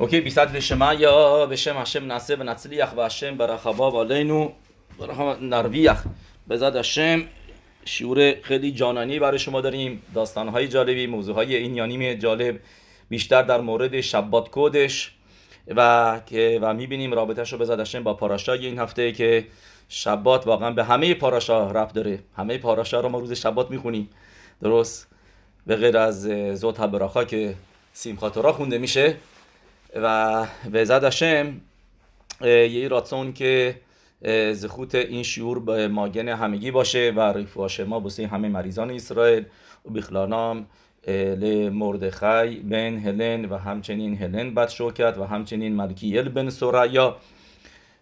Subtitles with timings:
[0.00, 1.08] אוקיי, פיסת לשמיא,
[1.50, 4.52] בשם השם נעשה ונצליח, והשם ברחביו עלינו,
[5.40, 6.06] נרוויח,
[6.46, 7.22] בעזרת השם.
[7.84, 10.02] شیور خیلی جانانی برای شما داریم.
[10.14, 12.60] داستانهای جالبی موضوعهای این یانیم جالب
[13.08, 15.14] بیشتر در مورد شبات کودش
[15.68, 19.46] و که و می‌بینیم رابطهش رو بزدشن با پاراشای این هفته که
[19.88, 22.18] شبات واقعا به همه پاراشا رفت داره.
[22.36, 24.10] همه پاراشا رو ما روز شبات می‌خونیم.
[24.62, 25.08] درست؟
[25.66, 26.22] به غیر از
[26.60, 27.54] زوت براخا که
[27.92, 29.16] سیمخاتورا خونده میشه.
[29.94, 31.60] و به زد هشم
[32.40, 33.80] یه راتون که
[34.52, 37.84] زخوت این شعور به ماگن همگی باشه و باشه.
[37.84, 39.44] ما بسه همه مریضان اسرائیل
[39.86, 40.66] و بخلانام
[41.08, 47.16] لمردخی بن هلن و همچنین هلن بد شوکت و همچنین ملکیل بن سوریا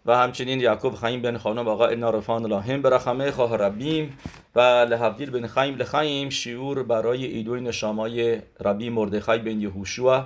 [0.05, 4.17] و همچنین یعقوب خیم بن خانم آقا نارفان لاهم برخمه خواه ربیم
[4.55, 10.25] و لحبدیل بن خیم لخیم شعور برای ایدوی نشامای ربی مردخی بن یهوشوا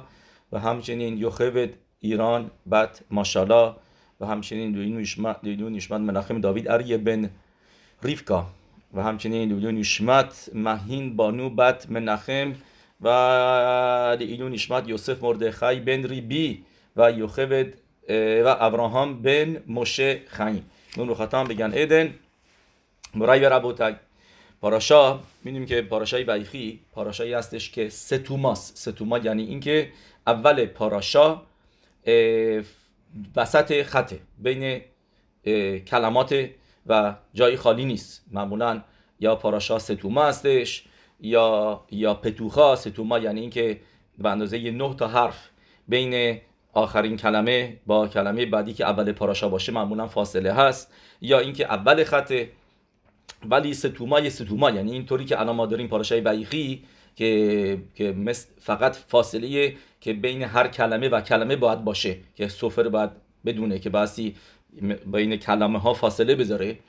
[0.51, 1.69] و همچنین یوخوت
[1.99, 3.75] ایران بت ماشالا
[4.19, 7.30] و همچنین دویدون نشمت مناخم داوید اریه بن
[8.03, 8.47] ریفکا.
[8.94, 12.55] و همچنین دویدون نشمت مهین بانو بت مناخم
[13.02, 16.63] و دیدون نشمت یوسف مردخی بن ریبی
[16.95, 17.67] و یوخوت
[18.45, 20.66] و ابراهام بن مشه خیم
[20.97, 21.73] نون رو ختم بگن.
[21.73, 22.13] ایدن
[23.16, 23.95] مرای و ربوتای
[24.61, 28.72] پاراشا می‌دونیم که پاراشای بیخی پاراشایی هستش که ستوماس.
[28.75, 29.89] ستوما یعنی اینکه
[30.28, 31.42] اول پاراشا
[33.36, 34.81] وسط خطه بین
[35.88, 36.50] کلمات
[36.88, 38.25] و جایی خالی نیست.
[38.31, 38.81] معمولا
[39.19, 40.86] یا پاراشا ستوما هستش
[41.19, 42.75] یا یا پتوخا.
[42.75, 43.80] ستوما یعنی اینکه
[44.17, 45.50] به اندازه نه تا حرف
[45.88, 46.41] بین
[46.73, 50.94] آخرین کلمه با کلمه بعدی که اول پاراشا باشه معمولا فاصله هست.
[51.22, 52.50] یا اینکه اول خطه
[53.50, 54.69] ولی ستوما یه ستوما.
[54.69, 56.84] یعنی اینطوری که الان ما داریم پاراشای بیخی
[57.16, 58.16] که که
[58.62, 62.17] فقط فاصله که بین هر کلمه و کلمه باید باشه.
[62.36, 63.09] که سفر باید
[63.45, 64.36] بدونه که باسی
[65.06, 66.80] بین کلمه ها فاصله بذاره.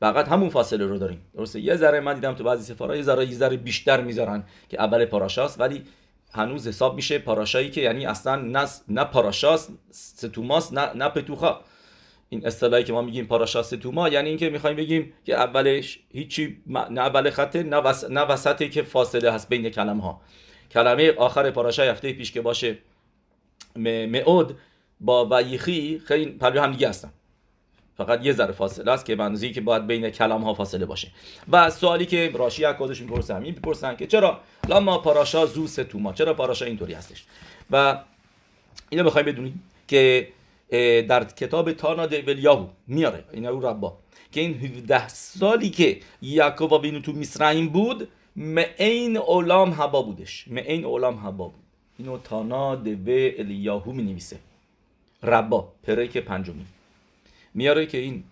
[0.00, 1.20] فقط همون فاصله رو داریم.
[1.34, 4.82] درسته؟ یه ذره من دیدم تو بعضی سفارا یه ذره یه ذره بیشتر می‌ذارن که
[4.82, 5.82] اول پاراشاست ولی
[6.34, 11.60] هنوز حساب میشه پاراشایی که یعنی اصلا نه نه پاراشاست ستوماس نه نه پتوخا.
[12.28, 17.00] این اصطلاحی که ما میگیم پاراشا ستوما یعنی اینکه می‌خوایم بگیم که اولش هیچی نه
[17.00, 18.04] اول خطه نه, وس...
[18.04, 20.20] نه وسطی که فاصله هست بین کلمه ها
[20.70, 22.78] کلمه آخر پاراشا هفته پیش که باشه
[23.76, 24.58] معود
[25.00, 27.10] با ویخی خیلی پلو هم دیگه هستن.
[27.96, 31.08] فقط یه ذره فاصله است که منظوری که باید بین کلام ها فاصله باشه.
[31.52, 36.34] و سوالی که راشی اکادش می‌پرسن این می‌پرسن که چرا لاما پاراشا زو ستوما چرا
[36.34, 37.24] پاراشا اینطوری هستش؟
[37.70, 37.98] و
[38.90, 40.28] اینو می‌خوایم بدونیم که
[41.08, 43.98] در کتاب تانا ولیاهو میاره این رو ربا
[44.32, 50.48] که این 17 سالی که یعقوب بینو تو مصرعیم بود معین اولام هبا بودش.
[50.48, 51.64] معین اولام هبا بود.
[51.98, 54.38] اینو تانا دوه الیاهو می نویسه
[55.22, 56.66] ربا پرک پنجمی.
[57.54, 58.24] میاره که این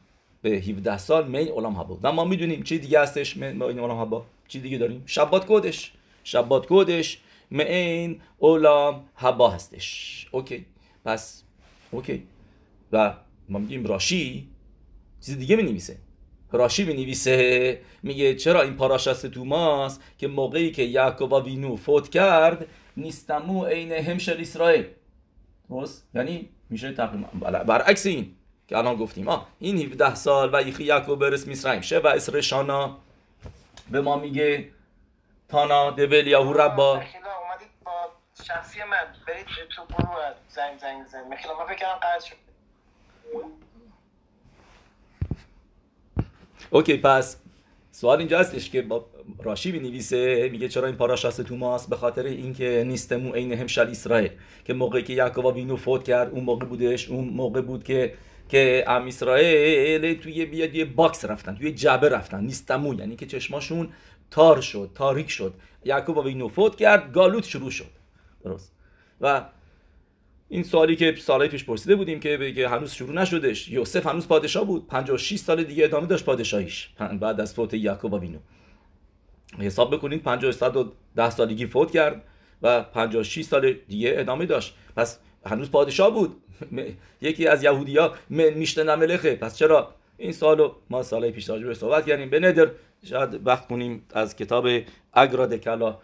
[0.43, 4.27] به 17 سال מעין עולם הבא و ما می‌دونیم چی دیگه هستش این עולם הבא
[4.49, 5.93] چی دیگه داریم؟ שבת קודש.
[6.25, 7.19] שבת קודש
[7.51, 10.29] מעין עולם הבא هستش.
[10.31, 10.67] OK.
[11.05, 11.43] پس
[11.91, 12.23] OK.
[12.93, 13.15] و
[13.49, 14.49] ما میگیم راشی
[15.21, 15.97] چیز دیگه می نویسه
[16.57, 22.09] راشی می نویسه میگه چرا این פרשה סתומה س که موقعی که יעקב אבינו فوت
[22.09, 24.87] کرد נסתמו עיניהם של ישראל
[25.71, 28.37] درست؟ یعنی میشه تقریبا برعکس این
[28.69, 29.29] که الان گفتیم.
[29.29, 32.99] آه این 17 سال و یخی یعقوب برس میسرایم شه و اسر شانا
[33.91, 34.69] به ما میگه
[35.49, 37.03] تانا دبل یاهو ربا.
[38.45, 38.97] شخصی من
[39.27, 39.47] برید
[39.77, 41.27] تو گروه زنگ زنگ زنگ.
[41.27, 42.37] میخیلا ما فکر کنم شد.
[46.71, 47.37] اوکی پس
[47.93, 49.07] سوال اینجا هستش که با
[49.43, 54.31] راشی نویسه میگه چرا این پاراشاست تو ماست؟ به خاطر اینکه نیستمو عین همشل اسرائیل.
[54.65, 58.15] که موقعی که יעקב אבינו فوت کرد اون موقع بودش اون موقع بود که
[58.49, 62.45] که עם ישראל توی بیاد یه box رفتن توی جبه رفتن.
[62.45, 63.89] נסתמו یعنی که چشماشون
[64.31, 65.55] تار شد تاریک شد.
[65.85, 67.91] יעקב אבינו فوت کرد גלות شروع شد.
[68.45, 68.73] درست.
[69.21, 69.43] و
[70.49, 74.87] این سوالی که سالهای پیش پرسیده بودیم که هنوز شروع نشدش یوسف هنوز پادشاه بود.
[74.87, 76.91] 56 سال دیگه ادامه داشت پادشاهیش.
[77.21, 78.39] بعد از فوت יעקב אבינו.
[79.59, 82.23] حساب بکنید 50 سالگی فوت کرد
[82.63, 84.75] و 56 سال دیگه ادامه داشت.
[84.97, 86.37] پس هنوز پادشاه بود.
[87.21, 92.31] یکی از یهودیا میشتن ملخه پس چرا این سالو ما سالهای پیش راجع صحبت کردیم.
[92.31, 92.71] به ندر
[93.05, 94.69] شاید وقت کنیم از کتاب
[95.13, 95.99] اگرا دکلا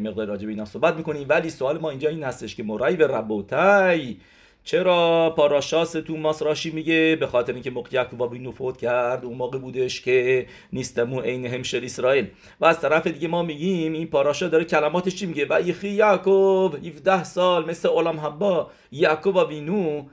[0.00, 1.26] مقدار راجع به اینا صحبت می‌کنیم.
[1.28, 4.16] ولی سوال ما اینجا این هستش که مرای به ربوتای
[4.64, 9.24] چرا پاراشاس تو ماسراشی میگه؟ به خاطر اینکه موقع یعقوب فوت کرد.
[9.24, 12.26] اون موقع بودش که نیستمو عین همشر اسرائیل.
[12.60, 16.86] و از طرف دیگه ما میگیم این پاراشا داره کلماتش چی میگه؟ و یخی یعقوب
[16.86, 20.04] 17 سال مثل علم حبا یعقوب وینو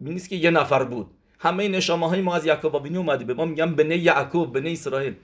[0.00, 1.06] نیست که یه نفر بود.
[1.44, 5.14] همه نشامه های ما از یعقوب اومده به ما میگم بنه یعقوب بنه اسرائیل.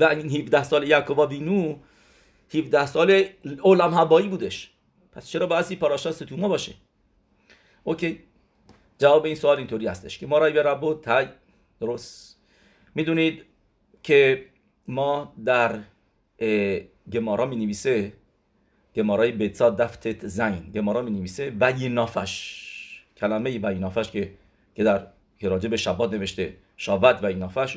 [0.00, 1.76] و این 17 سال یعقوب وینو
[2.54, 3.24] 17 سال
[3.64, 4.70] علم هبایی بودش.
[5.12, 6.74] پس چرا باید پاراشا ستوما باشه؟
[7.84, 8.20] اوکی.
[8.98, 11.26] جواب این سوال اینطوری هستش که ما رای به ربو تای
[11.80, 12.38] درست.
[12.94, 13.44] می‌دونید
[14.02, 14.44] که
[14.88, 15.80] ما در
[17.12, 18.12] گمارا می نویسه
[18.96, 20.70] گمارای بیتسا دفتت زین.
[20.74, 22.64] گمارا می نویسه و نافش
[23.16, 24.32] کلمه و نافش که
[24.74, 25.06] که در
[25.38, 27.76] که راجع به شبات نوشته شابت و نافش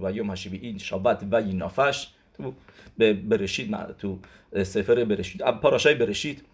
[0.00, 2.54] و یوم هشیبی این شابت و نافش تو
[3.28, 4.18] برشید تو
[4.62, 5.42] سفر برشید.
[5.42, 6.44] پاراشای برشید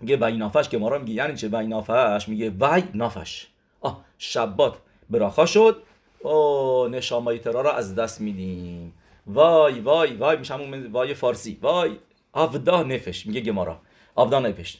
[0.00, 1.12] میگه وی نافش که ما را میگه.
[1.12, 3.46] یعنی چه؟ وی نافش میگه وی نافش
[3.80, 4.74] آه شبات
[5.10, 5.82] براخا شد.
[6.20, 8.92] او نشامای ترا را از دست میدیم.
[9.26, 11.58] وای وای وای میشه همون وای فارسی.
[11.62, 11.90] وای
[12.34, 13.26] افدا نفش.
[13.26, 13.80] میگه گمارا.
[14.16, 14.78] افدا نفش.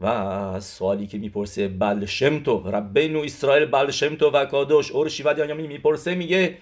[0.00, 5.54] و سوالی که می‌پرسه بل شمتو ربینو اسرائیل بل شمتو و کادوش اور شیواد یا
[5.54, 6.56] می‌پرسه میگه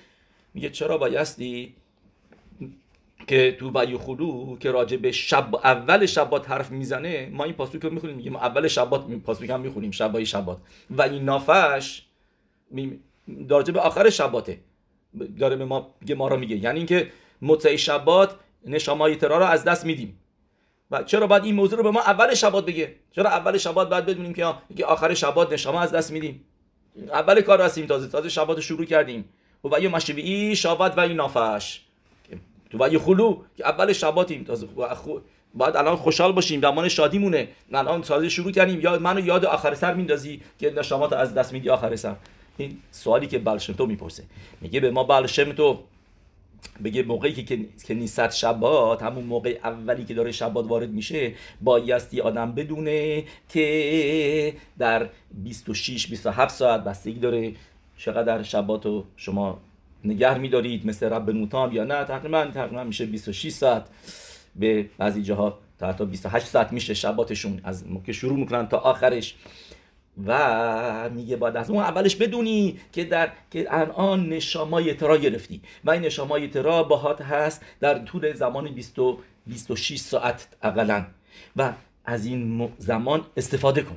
[0.54, 1.74] میگه چرا بایستی
[3.26, 7.90] که تو خلو که راجع به شب اول شبات حرف می‌زنه ما این پاسوک رو
[7.90, 10.58] می‌خونیم میگیم اول شبات پاسوک هم می‌خونیم شبای شبات.
[10.90, 12.02] و این نافش
[13.48, 14.58] راجع به آخر شباته.
[15.38, 16.56] داره به ما ما رو میگه.
[16.56, 17.10] یعنی اینکه
[17.42, 18.34] متعی شبات
[18.66, 20.18] نشامای ترا رو از دست میدیم.
[20.90, 24.06] و چرا باید این موضوع رو به ما اول شبات بگه؟ چرا اول شبات باید
[24.06, 24.34] بدونیم
[24.76, 26.44] که آخر شبات نشامه از دست میدیم؟
[27.12, 29.24] اول کار هستیم تازه تازه شبات شروع کردیم.
[29.64, 31.80] و یه مشوی شابات و این نافش.
[32.70, 34.68] تو وای خلو که اول شباتیم تازه.
[35.54, 37.48] باید الان خوشحال باشیم زمان شادیمونه.
[37.72, 41.70] الان تازه شروع کردیم یا منو یاد آخر سر میندازی که نشامات از دست میدی
[41.70, 42.14] آخر سر.
[42.56, 44.24] این سوالی که بلشمتو می‌پرسه.
[44.60, 45.78] میگه به ما بلشمتو
[46.84, 52.20] بگه موقعی که که نیست شبات همون موقع اولی که داره شبات وارد میشه بایستی
[52.20, 57.52] آدم بدونه که در 26 27 ساعت بستگی داره
[57.96, 59.60] چقدر شبات رو شما
[60.04, 62.04] نگه میدارید مثل رب نوتام یا نه.
[62.04, 63.88] تقریبا تقریبا میشه 26 ساعت
[64.56, 67.60] به بعضی جاها تا حتی 28 ساعت میشه شباتشون.
[67.64, 69.34] از که شروع می‌کنن تا آخرش
[70.26, 75.60] و میگه باید از اون اولش بدونی که در که الان نشامای ترا گرفتی.
[75.84, 78.96] و این نشامای ترا باهات هست در طول زمان 20
[79.46, 81.06] 26 ساعت اقلا.
[81.56, 81.72] و
[82.04, 83.96] از این زمان استفاده کن.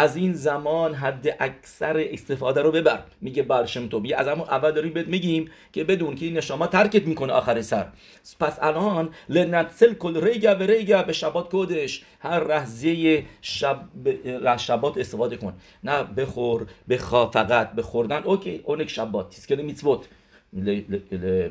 [0.00, 3.02] از این زمان حد اکثر استفاده رو ببر.
[3.20, 4.02] میگه برشم تو.
[4.16, 7.86] از همون اول داریم بهت میگیم که بدون که این نشامه ترکت می‌کنه آخر سر.
[8.40, 12.04] پس الان لنتسل کل ریگا و ریگا به شبات کودش.
[12.20, 13.80] هر لحظه شب
[14.58, 15.52] شبات استفاده کن.
[15.84, 17.72] نه بخور بخوا فقط.
[17.72, 19.30] بخوردن اوکی اونک شبات.
[19.30, 20.08] تیسکل میتوت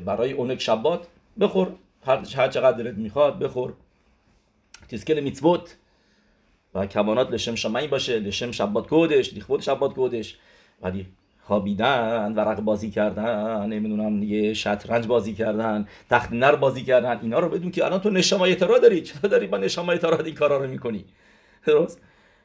[0.05, 1.07] برای اونک شبات
[1.39, 1.71] بخور.
[2.05, 3.73] هر چقدر دلت می‌خواد بخور.
[4.87, 5.75] تیسکل میتوت
[6.73, 10.37] و کمانات لشم شمعی باشه لشم شبات کودش لیخبود شبات کودش.
[10.81, 11.05] ولی
[11.43, 17.49] خوابیدن ورق بازی کردن نمی‌دونم دیگه شطرنج بازی کردن تخت نر بازی کردن اینا رو
[17.49, 19.01] بدون که الان تو نشامای ترا داری.
[19.01, 21.05] چطور داری با نشامای ترا این کارا رو می‌کنی؟
[21.65, 22.01] درست؟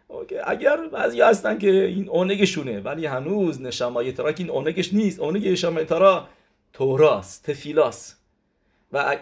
[0.08, 0.34] OK.
[0.46, 4.94] اگر بعضی هستن که این עונג شونه ولی هنوز נשמה יתרה که این עונג ش
[4.94, 5.20] نیست.
[5.20, 6.28] עונג נשמה יתרה
[6.72, 8.14] תורה ست תפילה س.
[8.92, 9.16] و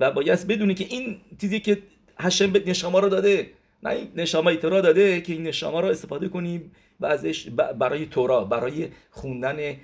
[0.00, 1.78] و باید بدونی که این چیزی که
[2.18, 3.50] השם به נשמה رو داده
[3.82, 8.44] نه این נשמה יתרה داده که این נשמה رو استفاده کنیم و ازش برای تورا
[8.44, 9.76] برای خوندن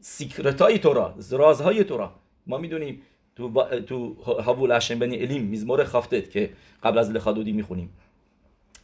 [0.00, 2.14] secret های تورا رازهای تورا.
[2.46, 3.02] ما می‌دونیم
[3.36, 3.80] تو با...
[3.80, 6.50] تو הבו להשם בני אלים מזמור כ״ט که
[6.82, 7.90] قبل از لخادودی می‌خونیم.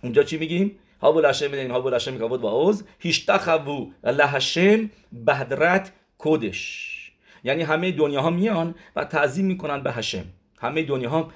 [0.02, 7.12] اونجا چی میگیم؟ هاول هشم بنی هاول هشم کابود با اوز هیشتخوو لهشم بهدرت کودش.
[7.44, 10.24] یعنی همه دنیا ها میان و تعظیم می‌کنن به هشم
[10.58, 11.32] همه دنیا ها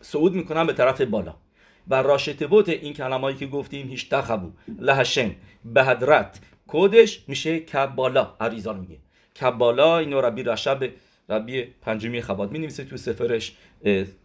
[0.00, 1.34] صعود می‌کنن به طرف بالا.
[1.88, 8.34] و راشتبوت این کلمایی که گفتیم هیچ تخبو لهشم به حضرت کودش میشه کبالا.
[8.40, 8.98] عریزان میگه.
[9.40, 10.90] کبالا اینو ربی رشب
[11.28, 13.56] ربی پنجمی خباد می نویسه تو سفرش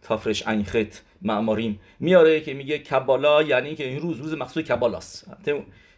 [0.02, 1.80] تافرش اینخت معماریم.
[2.00, 5.30] میاره که میگه کبالا یعنی که این روز روز مخصوص کبالاست.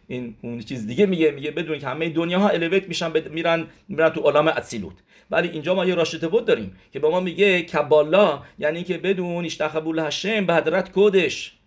[0.07, 4.09] این اون چیز دیگه میگه میگه بدون که همه دنیا ها الویت میشن میرن میرن
[4.09, 4.95] تو عالم اصیلوت
[5.31, 9.45] ولی اینجا ما یه راشته بود داریم که به ما میگه کبالا یعنی که بدون
[9.45, 11.57] اشتخبول هشم به حضرت کودش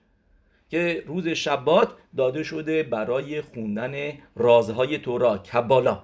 [0.70, 5.38] که روز شبات داده شده برای خوندن رازهای تورا.
[5.38, 6.02] کبالا.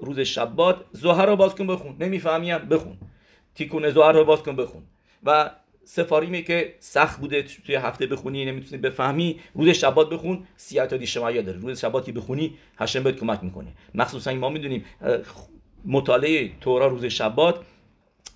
[0.00, 1.96] روز شبات زهر رو باز کن بخون.
[2.00, 2.98] نمی‌فهمیم بخون.
[3.54, 4.82] تیکون زهر رو باز کن بخون.
[5.24, 5.50] و
[5.90, 9.40] سفاریمه که سخت بوده توی هفته بخونی نمی‌تونی بفهمی.
[9.54, 11.58] روز شبات بخون سیاتا دیشمایا داره.
[11.58, 13.72] روز شباتی بخونی هشم بهت کمک می‌کنه.
[13.94, 14.84] مخصوصا ما می‌دونیم
[15.84, 17.60] مطالعه تورا روز شبات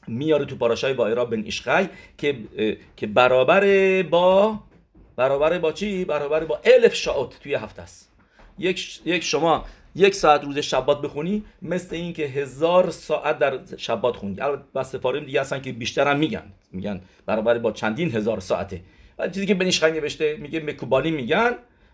[0.09, 2.39] میاره تو پاراشای وایرا بن ایشخای که
[2.97, 4.61] که برابر با
[5.17, 8.13] برابر با چی؟ برابر با الف شاعت توی هفته است.
[8.59, 14.41] یک یک شما یک ساعت روز شبات بخونی مثل اینکه هزار ساعت در شبات خوندی.
[14.41, 16.43] البته سفاریم دیگه هستن که بیشتر هم میگن.
[16.73, 18.81] میگن برابر با چندین هزار ساعته.
[19.19, 21.53] و چیزی که بنیشخای نوشته میگه مکوبالی میگن.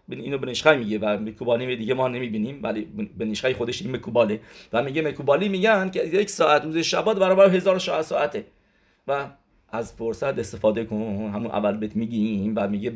[0.08, 2.88] اینو بنیشخای میگه و مکوبالی دیگه ما نمی‌بینیم ولی
[3.18, 4.40] بنیشخای خودش این مکوباله.
[4.72, 8.44] و میگه مکوبالی میگن که یک ساعت روز شبات برابر هزار ساعته.
[9.08, 9.26] و
[9.72, 12.92] از فرصت استفاده کن همون اول بهت میگیم و میگه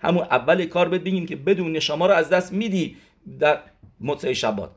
[0.00, 2.96] همون اول کار بهت بگیم که بدون شما رو از دست میدی.
[3.38, 3.58] در
[4.00, 4.70] مطعه شبات.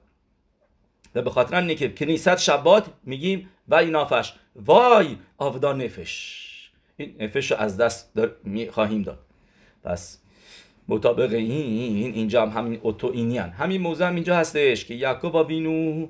[1.15, 6.49] و به خاطر اینه که کنیست شبات میگیم وای نافش وای آفدان نفش.
[6.97, 8.11] این نفش رو از دست
[8.71, 9.19] خواهیم داد.
[9.83, 10.19] پس
[10.87, 15.43] مطابق این اینجا هم همین اوتو اینیان همین موضوع هم اینجا هستش که یعقوب و
[15.43, 16.07] وینو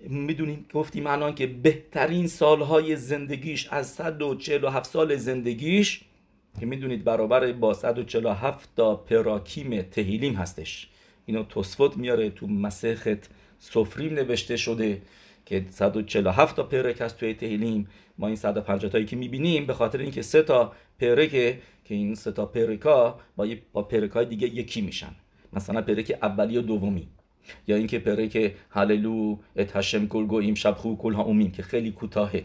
[0.00, 6.00] می‌دونیم گفتیم الان که بهترین سالهای زندگیش از 147 سال زندگیش
[6.60, 10.88] که می‌دونید برابر با 147 تا پراکیم تهیلیم هستش.
[11.26, 15.02] اینو توسفوت میاره تو مسخت سفریم نوشته شده
[15.46, 17.88] که 147 تا پرک هست توی تهیلیم.
[18.18, 22.32] ما این 150 تایی که می‌بینیم به خاطر اینکه سه تا پرکه که این سه
[22.32, 25.14] تا پرکا با, با پرک های دیگه یکی میشن.
[25.52, 27.08] مثلا پرک اولی و دومی.
[27.68, 32.44] یا اینکه پرک هللو اتهشم کل ایم شب خو کل ها اومیم که خیلی کوتاهه.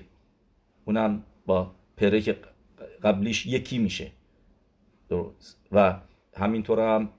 [0.86, 2.36] اونم با פרק
[3.04, 4.12] قبلیش یکی میشه.
[5.10, 5.60] درست.
[5.72, 6.00] و
[6.38, 7.10] همینطور هم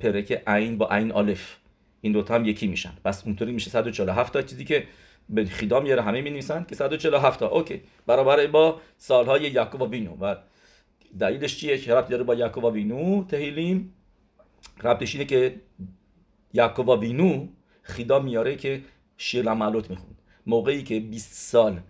[0.00, 1.56] פרק ע با ע״א.
[2.00, 2.92] این دوتا هم یکی میشن.
[3.04, 4.86] بس اونطوری میشه 147 تا چیزی که
[5.28, 7.48] به חיד״א میاره همه می نویسن که 147 تا.
[7.48, 7.80] OK.
[8.06, 10.16] برابر با سالهای יעקב אבינו.
[10.20, 10.36] و
[11.18, 13.94] دلیلش چیه؟ که ربط داره با יעקב אבינו תהילים
[14.82, 15.54] ربطش اینه که
[16.52, 17.48] יעקב אבינו
[17.82, 18.80] חיד״א میاره که
[19.16, 20.18] شیر عملوت می‌خوند.
[20.46, 21.80] موقعی که 20 سال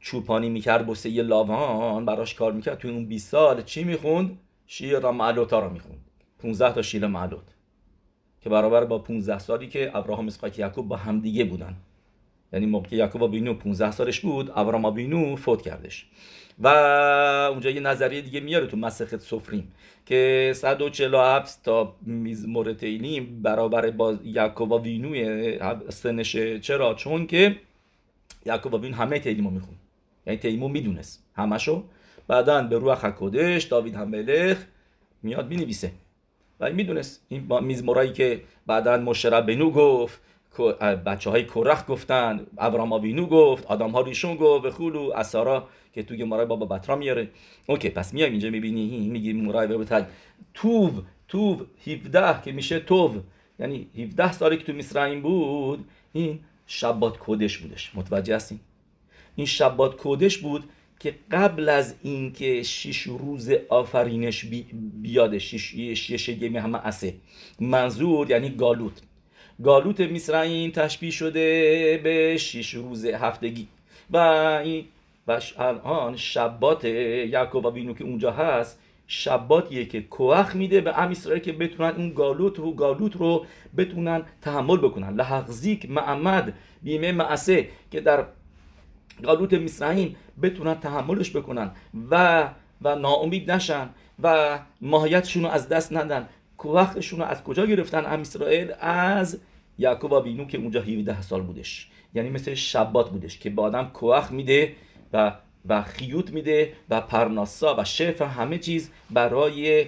[0.00, 5.10] چوپانی می‌کرد بسه یه لاوان براش کار می‌کرد توی اون 20 سال چی می‌خوند؟ شیر
[5.10, 6.03] معلوتا رو می‌خوند.
[6.44, 7.54] 15 تا شیر معلوت
[8.40, 11.76] که برابر با 15 سالی که ابراهام اسحاق یعقوب با همدیگه بودن.
[12.52, 16.06] یعنی موقع یعقوب و بینو 15 سالش بود ابراهام بینو فوت کردش.
[16.58, 16.68] و
[17.50, 19.72] اونجا یه نظریه دیگه میاره تو مسخت سفریم
[20.06, 21.96] که 147 تا
[22.46, 25.10] مورد تیلیم برابر با یعقوب وینو
[25.88, 26.36] سنش.
[26.36, 27.56] چرا؟ چون که
[28.46, 29.74] یعقوب و وینو همه تیلیمو میخون.
[30.26, 31.84] یعنی تیلیمو می‌دونست همشو.
[32.28, 34.64] بعدا به روح حکودش داوید هم ملخ
[35.22, 35.92] میاد می‌نویسه.
[36.60, 40.20] و می‌دونست این میزمورایی که بعدا مشرب بنو گفت
[41.06, 46.02] بچه های کرخ گفتن ابرام آوینو گفت آدم ها ریشون گفت و خولو اسارا که
[46.02, 47.28] توی مرای بابا بطرا میاره.
[47.66, 49.84] اوکی پس میایم اینجا می‌بینی میگی مرای بابا
[50.54, 50.90] توو
[51.28, 53.20] توو 17 که میشه توو.
[53.58, 57.92] یعنی 17 سالی که تو مصر بود این شبات کودش بودش.
[57.94, 58.60] متوجه هستین؟
[59.36, 60.64] این شبات کودش بود
[61.04, 64.44] که قبل از اینکه شش روز آفرینش
[65.02, 67.14] بیاده شش شش همه اسه.
[67.60, 69.02] منظور یعنی گالوت.
[69.62, 73.68] گالوت مصرعیم تشبیه شده به شش روز هفتگی.
[74.10, 74.16] و
[74.64, 74.84] این
[75.26, 81.42] و الان شبات یعقوب بینو که اونجا هست شباتیه که کوخ میده به ام اسرائیل
[81.42, 83.46] که بتونن اون گالوت رو گالوت رو
[83.76, 85.14] بتونن تحمل بکنن.
[85.14, 88.24] لحظیک معمد بیمه معسه که در
[89.22, 91.70] گالوت مصرعیم بتونن تحملش بکنن
[92.10, 92.44] و
[92.82, 93.88] و ناامید نشن
[94.22, 96.28] و ماهیتشون رو از دست ندن.
[96.56, 99.40] کوخشون رو از کجا گرفتن ام اسرائیل؟ از
[99.78, 101.88] یعقوب بینو که اونجا 17 سال بودش.
[102.14, 104.72] یعنی مثل شبات بودش که به آدم کوخ میده
[105.12, 105.32] و
[105.68, 109.86] و خیوط میده و پرناسا و شف همه چیز برای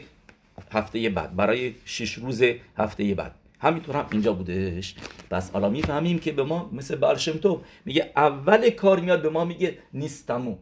[0.73, 2.42] هفته بعد برای شش روز
[2.76, 3.35] هفته بعد.
[3.58, 4.94] همینطور هم اینجا بودش.
[5.30, 9.78] پس حالا می‌فهمیم که به ما مثل برشمتو میگه اول کار میاد به ما میگه
[9.92, 10.56] نیستمو.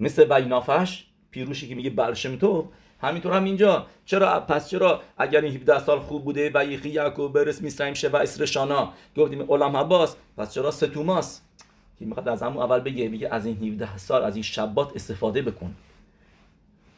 [0.00, 2.68] مثل بینافش پیروشی که میگه برشمتو
[3.02, 3.86] همینطور هم اینجا.
[4.04, 8.08] چرا؟ پس چرا اگر این 17 سال خوب بوده و یخی یعقوب برس میسریم شه
[8.08, 11.40] و اسرشانا گفتیم علم عباس پس چرا ستوماس؟
[11.98, 15.42] که می‌خواد از همون اول بگه میگه از این 17 سال از این شبات استفاده
[15.42, 15.74] بکن.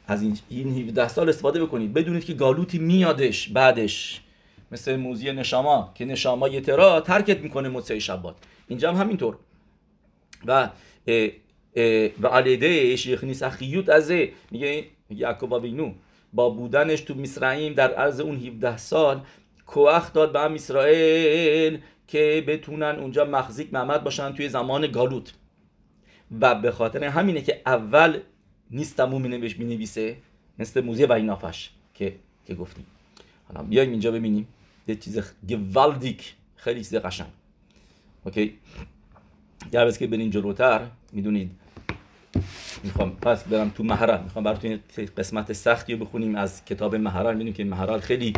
[0.06, 1.92] از این 17 سال استفاده بکنید.
[1.92, 4.20] بدونید که گالوتی میادش بعدش.
[4.72, 8.34] مثل موزی نشاما که نشاما یه ترا ترکت می‌کنه مصه شبات.
[8.68, 9.36] اینجا هم همینطور.
[10.46, 10.68] و
[12.22, 14.10] و علیده شیخ نیست اخیوت از
[14.50, 15.92] میگه یعقوب وینو
[16.32, 19.20] با بودنش تو مصرعیم در عرض اون 17 سال
[19.66, 25.32] کوخ داد به هم اسرائیل که بتونن اونجا مخزیک محمد باشن توی زمان گالوت.
[26.40, 28.20] و به خاطر همینه که اول
[28.70, 30.16] نیستم می نویسه
[30.58, 32.14] مثل موزه و اینافش که
[32.46, 32.86] که گفتیم.
[33.48, 34.48] حالا بیایم اینجا ببینیم.
[34.88, 37.30] یه چیز گوالدیک خیلی چیز قشنگ.
[38.24, 38.58] اوکی؟
[39.72, 41.50] یه که بریم جلوتر می‌دونید.
[42.84, 44.80] می‌خوام پس برم تو محرل می‌خوام براتون
[45.16, 48.32] قسمت سختی رو بخونیم از کتاب محرل می‌دونیم که محرل خیلی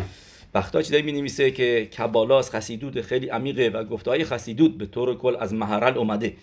[0.53, 5.17] وقتا چیزایی می نویسه که کبالاس خسیدود خیلی عمیقه و گفته های خسیدود به طور
[5.17, 6.37] کل از محرل اومده.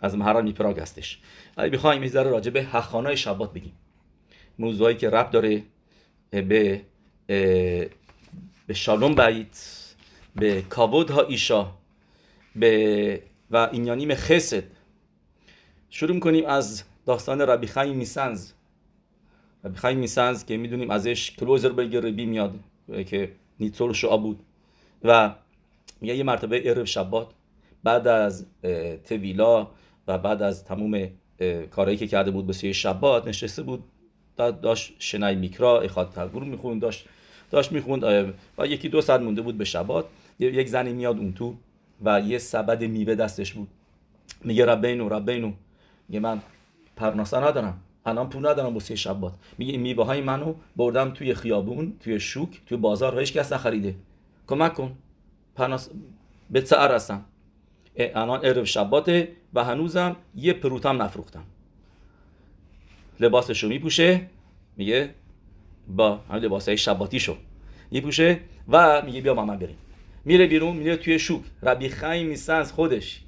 [0.00, 1.18] از محرل میپراگ هستش.
[1.56, 3.72] ولی می‌خوایم یه ذره راجع به حخانای شبات بگیم.
[4.58, 5.62] موضوعی که رب داره
[6.30, 6.80] به
[8.66, 9.84] به شالوم بیت
[10.36, 11.70] به کابود ها ایشا
[12.56, 14.64] به و اینیانیم خسد
[15.90, 18.52] شروع کنیم از داستان ربی خیم میسنز
[19.64, 22.54] ربی خیم میسنز که می‌دونیم ازش کلوزر بگه ربی میاد
[23.06, 24.40] که نیتسول شعا بود.
[25.04, 25.34] و
[26.02, 27.28] یه مرتبه عرب شبات
[27.84, 28.46] بعد از
[29.04, 29.68] تویلا
[30.08, 31.10] و بعد از تموم
[31.70, 33.84] کارهایی که کرده بود به شبات نشسته بود
[34.36, 37.08] داشت شنای میکرا اخواد تلگور می‌خوند داشت
[37.50, 38.04] داشت می‌خوند
[38.58, 40.06] و یکی دو ساعت مونده بود به شبات.
[40.38, 41.54] یک زنی میاد اون تو
[42.04, 43.68] و یه سبد میوه دستش بود.
[44.44, 45.52] میگه ربینو ربینو.
[46.08, 46.40] میگه من
[46.96, 47.80] پرناسه ندارم.
[48.06, 49.32] الان پول ندارم واسه شبات.
[49.58, 53.20] میگه این میوه های منو بردم توی خیابون توی شوک توی بازار.
[53.20, 53.94] هیچ کس نخریده.
[54.46, 54.96] کمک کن.
[55.56, 55.90] پرناس
[56.50, 57.24] به سعر هستم
[57.96, 61.44] الان عرب شباته و هنوزم یه پروتم نفروختم.
[63.20, 64.26] لباسشو میپوشه.
[64.76, 65.14] میگه
[65.88, 67.36] با همین لباس های شباتی شو.
[67.90, 69.76] میپوشه و میگه بیا مامان بریم.
[70.24, 71.42] میره بیرون میره توی شوک.
[71.62, 73.20] ربی خیم خودش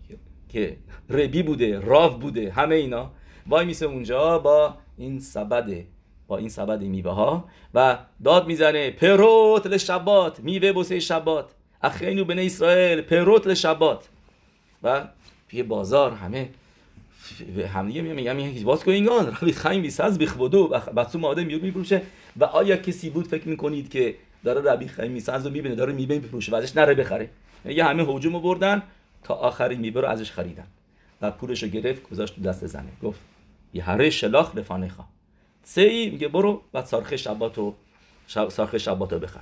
[0.49, 0.77] که
[1.11, 3.11] ربی بوده راو بوده همه اینا.
[3.47, 5.87] وای میسه اونجا با این سبده
[6.27, 7.45] با این سبد میوه ها
[7.75, 11.51] و داد می‌زنه پروت لشبات میوه بوسه شبات.
[11.83, 14.09] اخینو بن اسرائیل پروت لشبات.
[14.83, 15.09] و
[15.51, 16.49] توی بازار همه
[17.73, 22.03] همدیگه میگم میگم واس گوینگان ربی خیم بیساز بخودو بچه ماده میو میفروشه.
[22.39, 24.15] و آیا کسی بود فکر می‌کنید که
[24.45, 27.29] داره ربی خیم میساز رو می‌بینه داره میوه میفروشه و ازش نره بخره.
[27.65, 28.83] یه همه هجوم بردن
[29.25, 30.67] تا آخرین میوه رو ازش خریدن.
[31.23, 32.89] و پولش رو گرفت گذاشت دست زنه.
[33.03, 33.21] گفت
[33.75, 35.05] یه هره شلاخ لفانیخا
[35.63, 37.75] سی میگه برو و سارخ شباتو
[38.29, 39.41] سارخ شباتو بخر.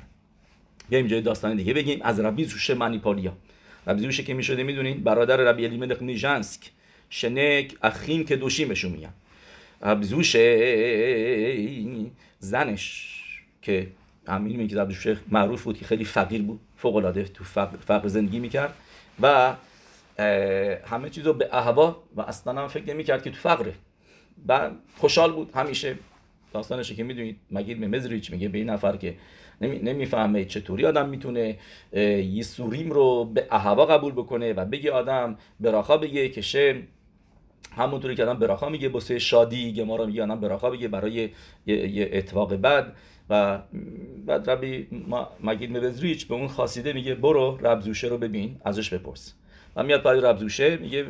[0.88, 2.02] بیایم جای داستان دیگه بگیم.
[2.02, 3.32] از ربی زوشه منیپالیا.
[3.86, 6.70] ربی زوشه که می‌شده می‌دونین برادر ربی الیملخ نیژنسک
[7.10, 9.12] شنک اخیم که دوشیمشون میگن
[9.82, 10.40] ربی زوشه
[12.44, 13.20] زنش
[13.62, 13.86] که
[14.28, 18.38] همین میگه زوشه معروف بود که خیلی فقیر بود فوق العاده تو فقر, فقر زندگی
[18.38, 18.74] می‌کرد
[19.22, 19.54] و
[20.86, 23.74] همه چیز رو به اهوا و اصلا هم فکر نمی‌کرد که تو فقره.
[24.48, 25.50] و خوشحال بود.
[25.54, 25.96] همیشه
[26.52, 29.14] داستانشه که می‌دونید مگید مزریچ میگه به این نفر که
[29.60, 31.58] نمی، چطوری آدم می‌تونه
[31.92, 36.82] یه سوریم رو به اهوا قبول بکنه و بگه آدم براخا بگه که شه
[37.76, 41.30] همونطوری که آدم براخا میگه بسه شادی گمارا میگه آدم براخا بگه برای یه,
[41.66, 42.92] یه اتفاق بد.
[43.30, 43.58] و
[44.26, 44.88] بعد ربی
[45.42, 49.34] مگید مبزریچ به اون خاصیده میگه برو ربزوشه رو ببین ازش بپرس.
[49.76, 51.06] و میاد پای ربزوشه میگه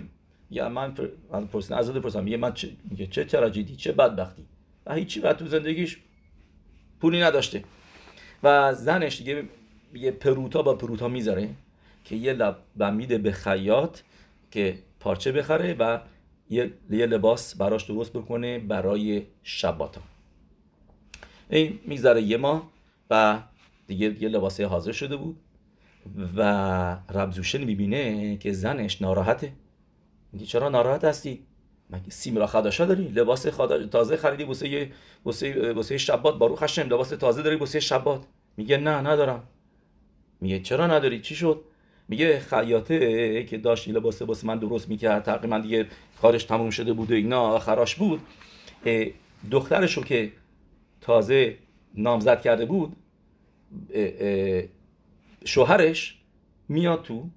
[0.50, 0.94] یا من
[1.32, 4.44] از پرسن از پرسم میگه من چه میگه چه تراژدی چه بدبختی.
[4.86, 5.98] و هیچی و تو زندگیش
[7.00, 7.64] پولی نداشته.
[8.42, 9.44] و زنش دیگه
[9.94, 11.48] یه پروتا با پروتا می‌ذاره
[12.04, 12.56] که یه لب
[12.92, 13.98] میده به خیاط
[14.50, 15.98] که پارچه بخره و
[16.50, 20.00] یه, یه لباس براش درست بکنه برای شباتا.
[21.50, 22.70] این میگذره یه ماه
[23.10, 23.40] و
[23.86, 25.36] دیگه یه لباس حاضر شده بود
[26.36, 26.42] و
[27.10, 29.52] ربزوشن می‌بینه که زنش ناراحته.
[30.32, 31.42] میگه چرا ناراحت هستی؟
[31.90, 33.42] مگه سیمرا خداشا داری؟ لباس
[33.90, 34.92] تازه خریدی واسه یه
[35.24, 36.38] واسه واسه شبات.
[36.38, 38.24] بارو خشم لباس تازه داری واسه شبات.
[38.56, 39.42] میگه نه ندارم.
[40.40, 41.64] میگه چرا نداری؟ چی شد؟
[42.08, 45.86] میگه خیاطه که داشت لباس واسه من درست می‌کرد تقریبا دیگه
[46.22, 48.20] کارش تموم شده بود و اینا خراش بود.
[49.50, 50.32] دخترشو که
[51.00, 51.58] تازه
[51.94, 52.96] نامزد کرده بود
[55.44, 56.18] شوهرش
[56.68, 57.28] میاد تو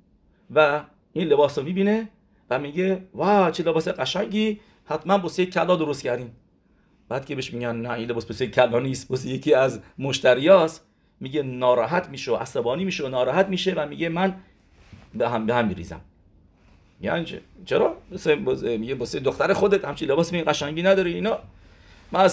[0.55, 2.09] و این لباس رو می‌بینه
[2.49, 6.35] و میگه وا چه لباس قشنگی حتما بوسه کلا درست کردیم.
[7.09, 10.83] بعد که بهش میگن نه این لباس بوسه کلا نیست بوسه یکی از مشتریاست.
[11.19, 13.73] میگه ناراحت میشه عصبانی میشه و ناراحت میشه.
[13.73, 14.35] و میگه من
[15.13, 16.01] به هم به هم میریزم.
[17.01, 17.25] یعنی
[17.65, 17.97] چرا؟
[18.63, 21.39] میگه واسه دختر خودت همچی لباس می قشنگی نداری اینا.
[22.11, 22.27] ما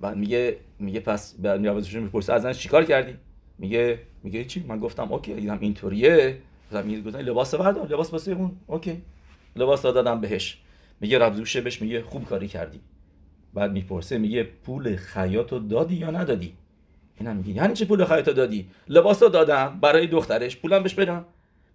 [0.00, 3.16] بعد میگه میگه پس بعد میاد می‌پرسه از چیکار کردی؟
[3.58, 6.38] میگه میگه چی؟ من گفتم OK دیدم اینطوریه.
[6.84, 8.56] میگه گفتم لباس بردار لباس واسه اون.
[8.66, 9.02] OK.
[9.56, 10.58] لباس دادم بهش.
[11.00, 12.80] میگه רב זושא بهش میگه خوب کاری کردی.
[13.54, 16.52] بعد می‌پرسه میگه پول خیاطو دادی یا ندادی؟
[17.20, 21.24] اینا میگه یعنی چه پول خیاطو دادی؟ لباس رو دادم برای دخترش پولم بهش بدم.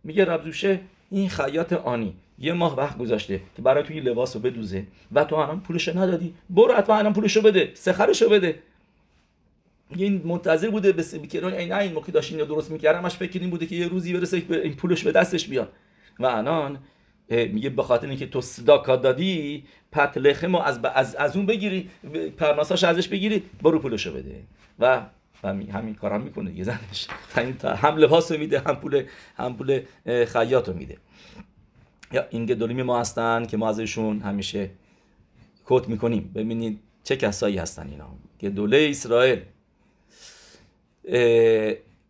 [0.03, 0.79] میگه ربزوشه
[1.11, 2.13] این خیاط آنی.
[2.39, 4.87] یه ماه وقت گذاشته که برای توی لباس رو بدوزه.
[5.11, 6.33] و تو الان پولش ندادی.
[6.49, 7.71] برو حتما الان پولشو بده.
[7.73, 8.59] سخرشو بده.
[9.89, 13.49] این منتظر بوده به سبیکرون این این موقع داشت اینو درست می‌کردم همش فکر این
[13.49, 15.71] بوده که یه روزی برسه این پولش به دستش بیاد.
[16.19, 16.77] و الان
[17.29, 21.89] میگه به خاطر اینکه تو صداکا دادی پت لخم از, از, از اون بگیری
[22.37, 24.35] پرناساش ازش بگیری برو پولشو بده.
[24.79, 25.01] و
[25.43, 26.57] و همین کارا هم می‌کنه.
[26.57, 27.07] یه زنش
[27.83, 29.05] هم لباس میده هم پول
[29.37, 29.81] هم پول
[30.25, 30.97] خیاط رو میده.
[32.11, 34.69] یا این گدولیم ما هستن که ما ازشون همیشه
[35.65, 36.31] کوت می‌کنیم.
[36.35, 38.07] ببینید چه کسایی هستن اینا.
[38.41, 39.41] گدوله اسرائیل.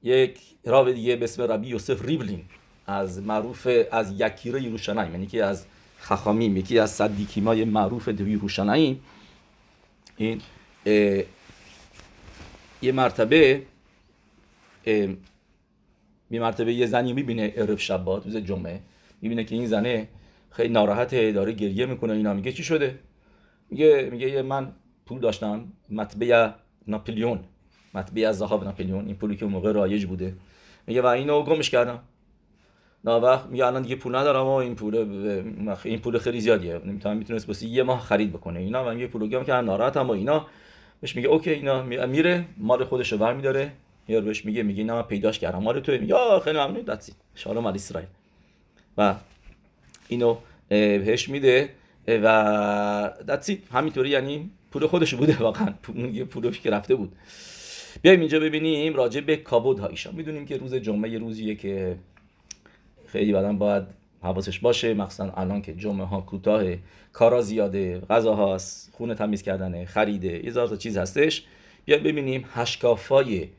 [0.04, 2.44] یک راوی دیگه به اسم ربی یوسف ریبلین
[2.88, 5.65] از معروف از یکیره یروشلایم یعنی که از
[5.98, 6.58] خخامیم.
[6.58, 9.02] یکی از صدیکیمای معروف دو یروشلایم
[10.17, 10.41] این
[12.82, 13.62] یه مرتبه
[14.86, 18.82] یه مرتبه یه زنی می‌بینه عرب شبات روز جمعه.
[19.22, 20.08] می‌بینه که این زنه
[20.50, 22.34] خیلی ناراحته داره گریه می‌کنه اینا.
[22.34, 23.00] میگه چی شده؟
[23.70, 24.72] میگه میگه من
[25.06, 26.50] پول داشتم مطبع
[26.88, 27.39] ناپلیون.
[27.94, 29.06] مطبع از ناپلیون.
[29.06, 30.36] این پولی که اون موقع رایج بوده.
[30.88, 32.00] میگه و اینو گمش کردم.
[33.06, 34.96] نه وقت میگه الان دیگه پول ندارم و این پول
[35.84, 36.82] این پول خیلی زیادیه.
[36.86, 38.60] نمی‌تونم می‌تونست واسه یه ماه خرید بکنه.
[38.60, 38.86] اینا.
[38.86, 40.48] و میگه پولو گم که ناراحتم و اینا.
[41.01, 43.71] بهش میگه اوکی اینا میره مال خودش رو برمیداره.
[44.07, 45.63] یار بهش میگه میگه اینا من پیداش کردم.
[45.63, 46.81] مال تو میگه خیلی ممنون.
[46.81, 48.09] دتسی شالوم علی اسرائیل.
[48.97, 49.15] و
[50.07, 50.37] اینو
[50.69, 51.69] بهش میده.
[52.07, 55.73] و دتسی همینطوری یعنی پول خودش بوده واقعا.
[56.13, 57.11] یه پولش که رفته بود.
[58.01, 59.87] بیایم اینجا ببینیم راجع به کابود ها.
[59.87, 61.95] ایشان می‌دونیم که روز جمعه یه روزیه که
[63.07, 63.83] خیلی بعدم باید
[64.21, 64.93] حواسش باشه.
[64.93, 66.63] مخصوصا الان که جمعه ها کوتاه
[67.13, 71.45] کارا زیاده غذا هاست خونه تمیز کردنه خریده یه تا چیز هستش.
[71.86, 73.49] بیا ببینیم هشکافای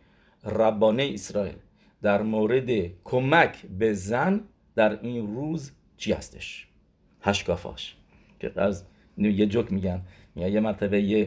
[0.45, 1.55] ربانه اسرائیل
[2.03, 2.71] در مورد
[3.05, 4.41] کمک به زن
[4.75, 6.67] در این روز چی هستش؟
[7.23, 7.97] هشکافاش.
[8.41, 8.85] که از
[9.19, 10.03] یه جوک میگن
[10.37, 11.19] یه مرتبه یه,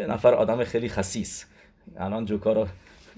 [0.00, 1.46] یه نفر آدم خیلی خسیس.
[1.96, 2.66] الان جوکا رو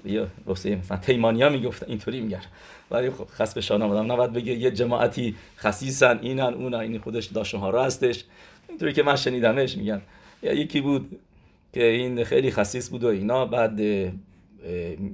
[0.05, 2.41] یه واسه مثلا تیمانیا می‌گفت اینطوری میگن.
[2.91, 7.27] ولی خب خاص به شان آمدم نباید بگه یه جماعتی خسیسن اینن اون این خودش
[7.27, 8.25] داشون ها را هستش.
[8.69, 10.03] اینطوری که من شنیدمش میگن.
[10.43, 11.19] یا یکی بود
[11.73, 13.77] که این خیلی خسیس بود و اینا بعد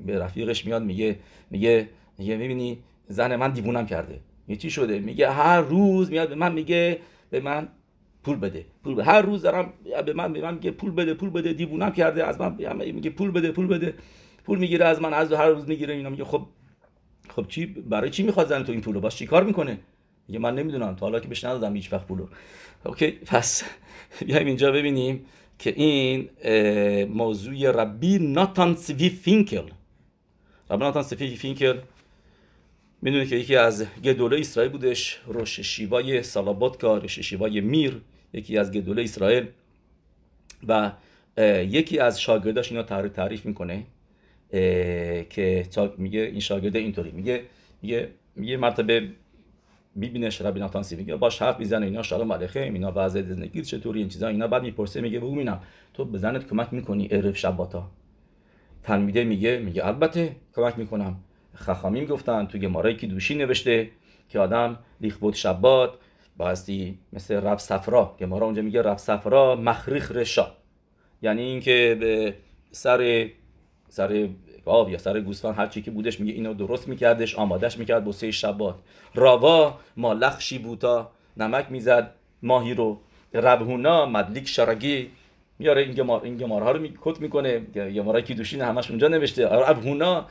[0.07, 1.17] به رفیقش میاد میگه
[1.51, 4.21] میگه میگه می‌بینی زن من دیوونم کرده.
[4.49, 6.99] یه چی شده؟ میگه هر روز میاد به من میگه
[7.31, 7.69] به من
[8.25, 9.05] پول بده پول بده.
[9.05, 9.73] هر روز دارم
[10.07, 12.27] به من به من میگه پول بده پول بده دیوونم کرده.
[12.27, 12.57] از من
[12.93, 13.95] میگه پول بده پول بده.
[14.49, 16.47] پول می‌گیره از من از هر روز می‌گیره اینا میگه خب
[17.29, 19.79] خب چی برای چی می‌خواد زن تو این پولو؟ باش چیکار می‌کنه؟
[20.29, 22.27] میگه من نمی‌دونم تا حالا که بهش ندادم هیچ وقت پولو.
[22.85, 23.63] OK پس
[24.27, 25.25] بیایم اینجا ببینیم
[25.59, 26.29] که این
[27.05, 29.69] موضوع ربی ناتان سوی فینکل.
[30.71, 31.79] ربی ناتان سوی فینکل
[33.03, 38.01] می‌دونه که یکی از גדולי ישראל بودش ראש ישיבה ی سالاباتکا ראש ישיבה ی میر
[38.33, 39.47] یکی از گدوله اسرائیل
[40.69, 40.93] و
[41.63, 43.87] یکی از شاگرداش اینا تعریف می‌کنه.
[45.31, 45.67] که
[45.99, 47.11] میگه این شاگرده اینطوری.
[47.11, 47.43] میگه
[47.83, 49.09] میگه میگه مرتبه
[49.95, 54.09] می‌بینه ربی ناتانسی میگه باش حرف می‌زنه اینا شالوم علیکم اینا وضع زندگی چطوری این
[54.09, 55.61] چیزا اینا بعد می‌پرسه میگه بگو اینم
[55.95, 57.91] تو به زنت کمک می‌کنی عرف شباتا؟
[58.83, 61.17] تلمیده میگه میگه البته کمک می‌کنم.
[61.55, 63.91] خخامی گفتن تو گمارای که دوشی نوشته
[64.29, 65.95] که آدم لیخبوت شبات
[66.37, 70.47] باستی مثل رب صفرا گمارا اونجا میگه رب صفرا مخریخ رشا.
[71.23, 72.35] یعنی اینکه به
[72.71, 73.29] سر
[73.89, 74.29] سر
[74.65, 78.31] گاو یا سر گوسفند هر چی که بودش میگه اینو درست میکردش آمادش می‌کرد بسه
[78.31, 78.75] شبات.
[79.15, 82.11] راوا مالخشی بوتا نمک می‌زد
[82.43, 82.99] ماهی رو.
[83.35, 85.11] ربهونا مدلیک شرگی.
[85.59, 87.59] میاره این گمار این گمارها رو کت می‌کنه.
[87.75, 89.49] گمارای کی دوشین همش اونجا نوشته.
[89.49, 90.27] ربهونا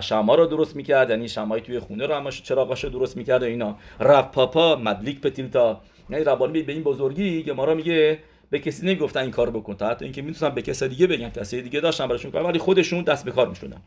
[0.00, 3.76] شما رو درست می‌کرد یعنی شمای توی خونه رو همش چراغاش رو درست می‌کرد اینا.
[4.00, 5.80] رب پاپا مدلیک پتیلتا.
[6.10, 8.18] یعنی ربانی به این بزرگی گمارا میگه
[8.50, 9.74] به کسی نمی‌گفتن این کار بکن.
[9.74, 13.02] تا حتی اینکه می‌تونن به کسی دیگه بگن کسی دیگه داشتن براشون کار ولی خودشون
[13.02, 13.82] دست به کار می‌شدن.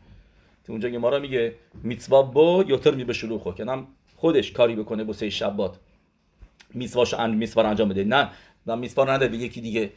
[0.64, 5.04] تو اونجا ما میگه میتوا با یوتر می به شلوخو که هم خودش کاری بکنه
[5.04, 5.78] با سه شبات
[6.74, 8.04] میتواشو ان میتوا انجام بده.
[8.04, 8.30] نه
[8.66, 9.90] نه میتوا نده به یکی دیگه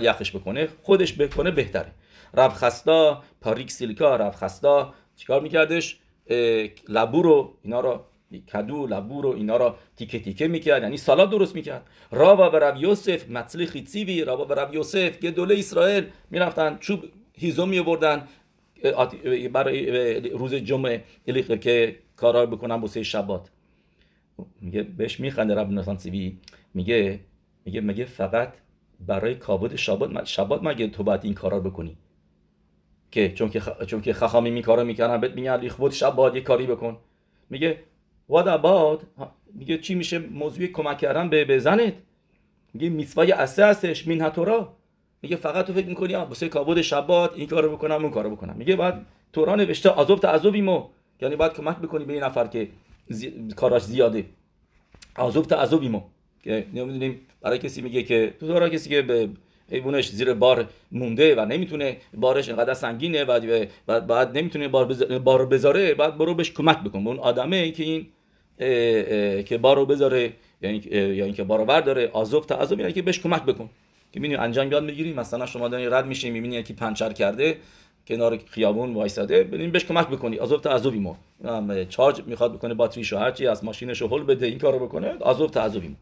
[0.00, 0.68] یخش بکنه.
[0.82, 1.92] خودش بکنه بهتره.
[2.34, 5.98] رب خستا پاریک سیلیکا رب خستا چیکار میکردش؟
[6.88, 8.04] لبو رو اینا رو
[8.52, 10.82] کدو لبور رو اینا را تیکه تیکه می‌کرد.
[10.82, 11.86] یعنی سالاد درست می‌کرد.
[12.10, 17.66] رابا و رب یوسف مطلی خیتسیوی رابا و رب یوسف گدوله اسرائیل می‌رفتن چوب هیزو
[17.66, 17.82] می
[19.52, 21.04] برای روز جمعه
[21.60, 23.50] که کارا بکنن بوسه شبات.
[24.60, 26.38] میگه بهش میخنده رب نسان سیوی.
[26.74, 27.20] میگه
[27.64, 28.52] میگه میگه فقط
[29.00, 31.96] برای کابود شبات شبات مگه تو باید این کارا بکنی؟
[33.10, 36.66] که چون که چون که خخامی می کارا می‌کردن بهت میگن خود شبات یه کاری
[36.66, 36.98] بکن.
[37.50, 37.78] میگه
[38.30, 39.04] what about
[39.54, 41.94] میگه چی میشه موضوع کمک کردن به, به زنت؟
[42.74, 44.72] میگه میسوای اسه هستش مین هتورا
[45.22, 48.54] میگه فقط تو فکر می‌کنی واسه کابود شبات این کارو بکنم اون کارو بکنم.
[48.58, 50.84] میگه بعد تورا نوشته عذاب تعذبیمو
[51.20, 52.68] یعنی باید کمک بکنی به این نفر که
[53.08, 53.48] زی...
[53.56, 54.24] کاراش زیاده.
[55.18, 56.00] عذاب تعذبیمو
[56.42, 59.28] که نمی‌دونیم برای کسی میگه که تو تورا کسی که به
[59.70, 63.40] حیوانش زیر بار مونده و نمی‌تونه بارش اینقدر سنگینه و
[64.00, 67.04] بعد نمی‌تونه بار, بذاره بعد برو بهش کمک بکن.
[67.04, 68.06] به اون آدمه که این
[68.58, 73.70] که بارو بذاره یعنی یا اینکه بارو برداره آزوف تا یعنی که بهش کمک بکن.
[74.12, 77.56] که می‌بینی انجام یاد می‌گیری مثلا شما دارین رد میشین می‌بینی که پنچر کرده
[78.06, 80.38] کنار خیابون وایساده ببین بهش کمک بکنی.
[80.38, 81.18] آزوف تعذبی ما
[81.88, 85.96] چارج می‌خواد بکنه باتریشو هرچی از ماشینش هول بده این کارو بکنه آزوف تعذبی ما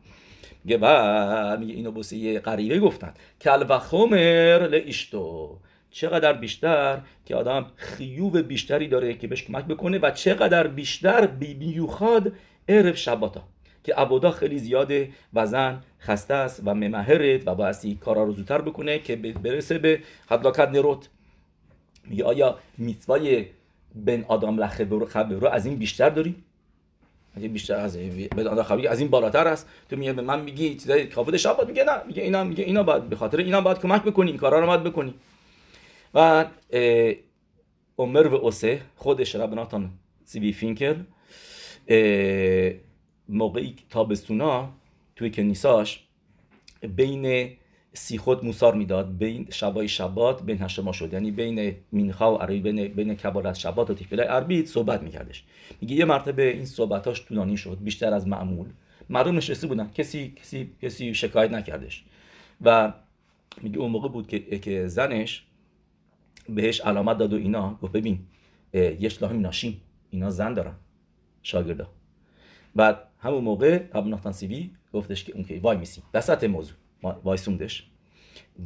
[0.64, 3.14] میگه و میگه اینو بوسه یه غریبه گفتن.
[3.40, 5.58] کل و خمر لایشتو
[5.94, 12.32] چقدر بیشتر که آدم خیوب بیشتری داره که بهش کمک بکنه و چقدر بیشتر بیوخاد
[12.68, 13.42] عرف شباتا.
[13.84, 18.60] که عبودا خیلی زیاده و زن خسته است و ممهرت و بایستی کارا رو زودتر
[18.60, 21.08] بکنه که برسه به حدلاکت نروت.
[22.04, 23.46] میگه آیا میتوای
[23.94, 26.34] بن آدم لخه رو از این بیشتر داری؟
[27.36, 27.98] اگه بیشتر از
[28.64, 29.68] خبری از این بالاتر است.
[29.90, 32.02] تو میگه به من میگی چیزای کافود شب میگه نه.
[32.06, 34.30] میگه اینا میگه اینا باید به خاطر اینا باید کمک بکنی.
[34.30, 35.14] این کارا رو باید بکنی.
[36.14, 36.46] و
[37.98, 39.90] عمر و اوسه خودش ربناتان
[40.24, 40.94] سیبی فینکل
[43.28, 44.68] موقعی تابستونا
[45.16, 46.04] توی کنیساش
[46.96, 47.50] بین
[47.92, 51.12] سیخود موسار می‌داد بین شبای شبات بین هشتما شد.
[51.12, 55.44] یعنی بین مینخا و عربی بین بین کبارت شبات و تفیله عربی صحبت میکردش.
[55.80, 58.68] میگه یه مرتبه این صحبتاش طولانی شد بیشتر از معمول.
[59.08, 59.90] مردم نشسته بودن.
[59.94, 62.04] کسی کسی کسی شکایت نکردش.
[62.62, 62.92] و
[63.62, 64.28] میگه اون موقع بود
[64.60, 65.44] که زنش
[66.48, 67.78] بهش علامت داد و اینا.
[67.82, 68.18] گفت ببین
[68.72, 69.80] یه شلاهم ناشیم
[70.10, 70.74] اینا زن دارن.
[71.42, 71.88] شاگردا.
[72.74, 76.76] بعد همون موقع ابو سیوی گفتش که اون که وای میسی وسط موضوع.
[77.02, 77.90] وایسوندش.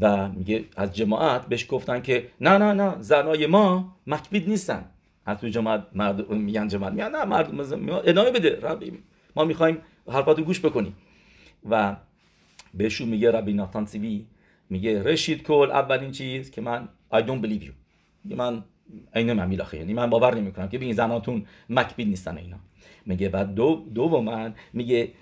[0.00, 4.84] و میگه از جماعت بهش گفتن که نه نه نه زنای ما מקפיד نیستن.
[5.26, 6.92] از تو جماعت مرد میگن جماعت.
[6.92, 7.48] میگن نه مرد
[8.08, 8.60] ادامه بده.
[8.60, 8.92] ربی
[9.36, 10.96] ما می‌خوایم حرفاتو گوش بکنیم.
[11.70, 11.96] و
[12.74, 14.26] بهشون میگه ربی ناتان صوی
[14.70, 17.72] میگه ראשית כל اولین چیز که من I don't believe you.
[18.24, 18.64] میگه من
[19.14, 22.56] اینه من یعنی من باور نمی‌کنم که به این زناتون מקפיד نیستن اینا.
[23.06, 25.12] میگه بعد دو دو من میگه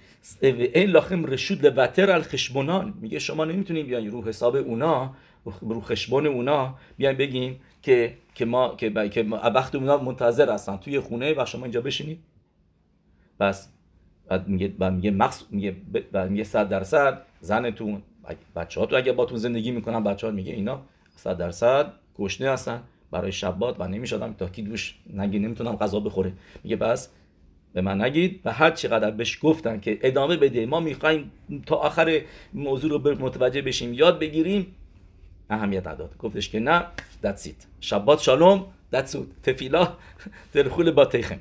[0.43, 2.95] این لاخم رشود لبتر الخشبونان.
[3.01, 5.15] میگه شما نمی‌تونید بیاین رو حساب اونا
[5.61, 9.09] رو خشبون اونا بیاین بگین که که ما که با...
[9.09, 9.23] که
[9.55, 10.77] وقت اونا منتظر هستن.
[10.77, 12.19] توی خونه و شما اینجا بشینید
[13.41, 13.73] بس.
[14.29, 15.77] بعد میگه بعد میگه مخص میگه
[16.13, 18.03] بعد میگه 100 درصد زنتون
[18.57, 20.83] بچه ها تو اگه باتون زندگی می‌کنن بچه ها میگه اینا
[21.17, 26.33] 100 درصد گشنه هستن برای شبات و نمی‌شدم تا کی دوش نگی نمی‌تونم غذا بخوره.
[26.65, 27.09] میگه بس
[27.73, 28.41] به من نگید.
[28.45, 31.33] و هر چقدر بهش گفتن که ادامه بده ما می‌خوایم
[31.67, 32.21] تا آخر
[32.55, 34.75] موضوع رو متوجه بشیم یاد بگیریم
[35.51, 36.17] اهمیت نداد.
[36.19, 36.85] گفتش که نه
[37.23, 39.93] دتسیت شبات شالوم دتسود تفیلا
[40.53, 41.39] تلخول با تیخم.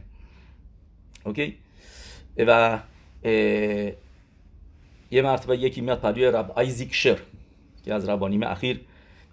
[1.25, 1.57] اوکی؟
[2.37, 2.79] و
[5.15, 7.17] یه مرتبه یکی میاد پروی رب آیزیک شر
[7.85, 8.81] که از ربانیم اخیر.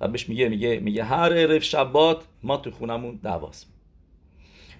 [0.01, 3.67] و بهش میگه میگه میگه هر عرف شبات ما تو خونمون دعواست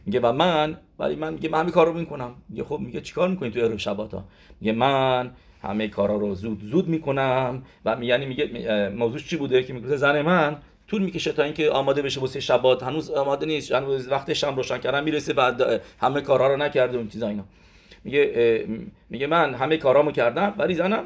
[0.07, 2.35] میگه و من ولی من میگه من همه کار رو می‌کنم.
[2.49, 4.25] میگه خب میگه چیکار می‌کنی تو عرب شبات ها
[4.61, 5.31] میگه من
[5.63, 7.63] همه کارا رو زود زود می‌کنم.
[7.85, 10.57] و یعنی میگه موضوع چی بوده؟ که میگه زن من
[10.89, 12.83] طول می‌کشه تا اینکه آماده بشه واسه شبات.
[12.83, 13.73] هنوز آماده نیست.
[13.73, 17.45] هنوز وقت شم روشن کردن می‌رسه بعد همه کارا رو نکرده اون چیزا اینا.
[18.05, 18.67] میگه
[19.11, 21.05] میگه من همه کارامو کردم ولی زنم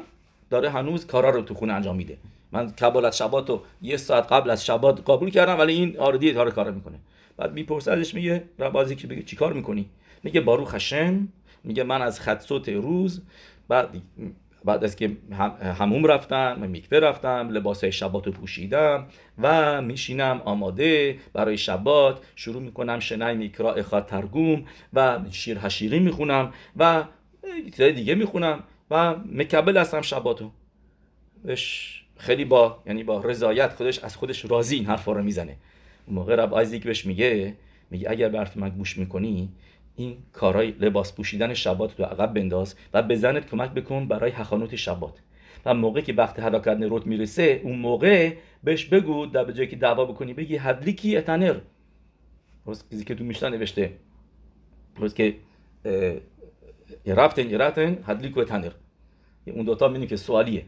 [0.49, 2.17] داره هنوز کارا رو تو خونه انجام میده.
[2.51, 6.51] من کبالت شبات رو یه ساعت قبل از شبات قبول کردم ولی این آردی کار
[6.51, 6.95] کار می‌کنه.
[7.37, 9.85] بعد می‌پرسه ازش میگه ربازی که بگه چیکار می‌کنی؟
[10.23, 11.27] میگه بارو خشم
[11.63, 13.21] میگه من از خدسوت روز.
[13.67, 13.89] بعد
[14.67, 15.17] بعد از که
[15.79, 19.07] هموم رفتم و میکوه رفتم لباس شبات رو پوشیدم
[19.41, 22.25] و میشینم آماده برای شبات.
[22.35, 27.03] شروع می‌کنم شنای میکرا اخواد ترگوم و شیر هشیری می‌خونم و
[27.65, 30.51] چیزای دیگه می‌خونم و مکبل هستم شباتو.
[32.17, 35.55] خیلی با یعنی با رضایت خودش از خودش راضی این حرفا رو می‌زنه.
[36.07, 37.53] اون موقع رب آیزیک بهش میگه
[37.91, 39.49] میگه اگر برف من گوش می‌کنی
[39.97, 43.17] این کارهای لباس پوشیدن شبات رو عقب بنداز و به
[43.51, 45.19] کمک بکن برای حخانوت شبات.
[45.65, 48.33] و موقع که وقت حرکت نروت می‌رسه اون موقع
[48.63, 51.55] بهش بگو در به جایی که دعوا بکنی بگی هدلیکی اتنر؟
[52.65, 53.93] روز که تو میشتن نوشته.
[54.95, 55.35] روز که
[57.05, 58.71] رفتن رفتن هدلیکو اتنر؟
[59.45, 60.65] اون دوتا می‌دونی که سوالیه.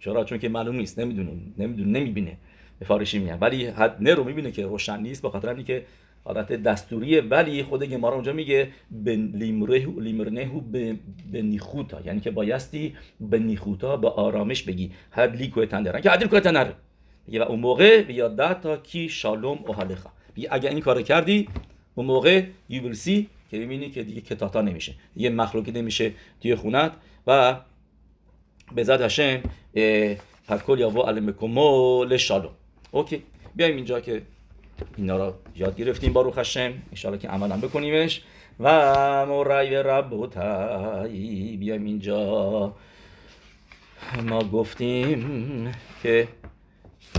[0.00, 0.98] چرا؟ چون که معلوم نیست.
[0.98, 1.54] نمی‌دونیم.
[1.58, 2.38] نمی‌دونه نمی‌بینه.
[2.78, 3.38] به فارشی میگن.
[3.40, 5.22] ولی حد نه رو می‌بینه که روشن نیست.
[5.22, 5.84] به خاطر اینکه
[6.26, 10.60] حالت دستوریه ولی خود گمارا اونجا میگه به لیمرنهو
[11.32, 12.00] به نیخوتا.
[12.04, 14.92] یعنی که بایستی به نیخوتا به آرامش بگی.
[15.10, 16.72] هر لیکو تندرن که عدل تنر
[17.26, 21.48] میگه و اون موقع بیادتا کی شالوم و حالخا میگه اگر این کارو کردی
[21.94, 24.94] اون موقع یو سی که ببینی که دیگه کتاتا نمیشه.
[25.14, 26.12] دیگه مخلوقی نمیشه
[26.42, 26.92] توی خونت
[27.26, 27.56] و
[28.74, 29.40] به زد هشم
[30.66, 32.52] کل یاوو علمکمو شالوم.
[32.90, 33.22] اوکی.
[33.56, 34.22] بیایم اینجا که
[34.96, 38.22] اینا رو یاد گرفتیم با روح هشم انشالله که عملا بکنیمش.
[38.60, 42.74] و مرای ربوتای بیایم اینجا.
[44.22, 46.28] ما گفتیم که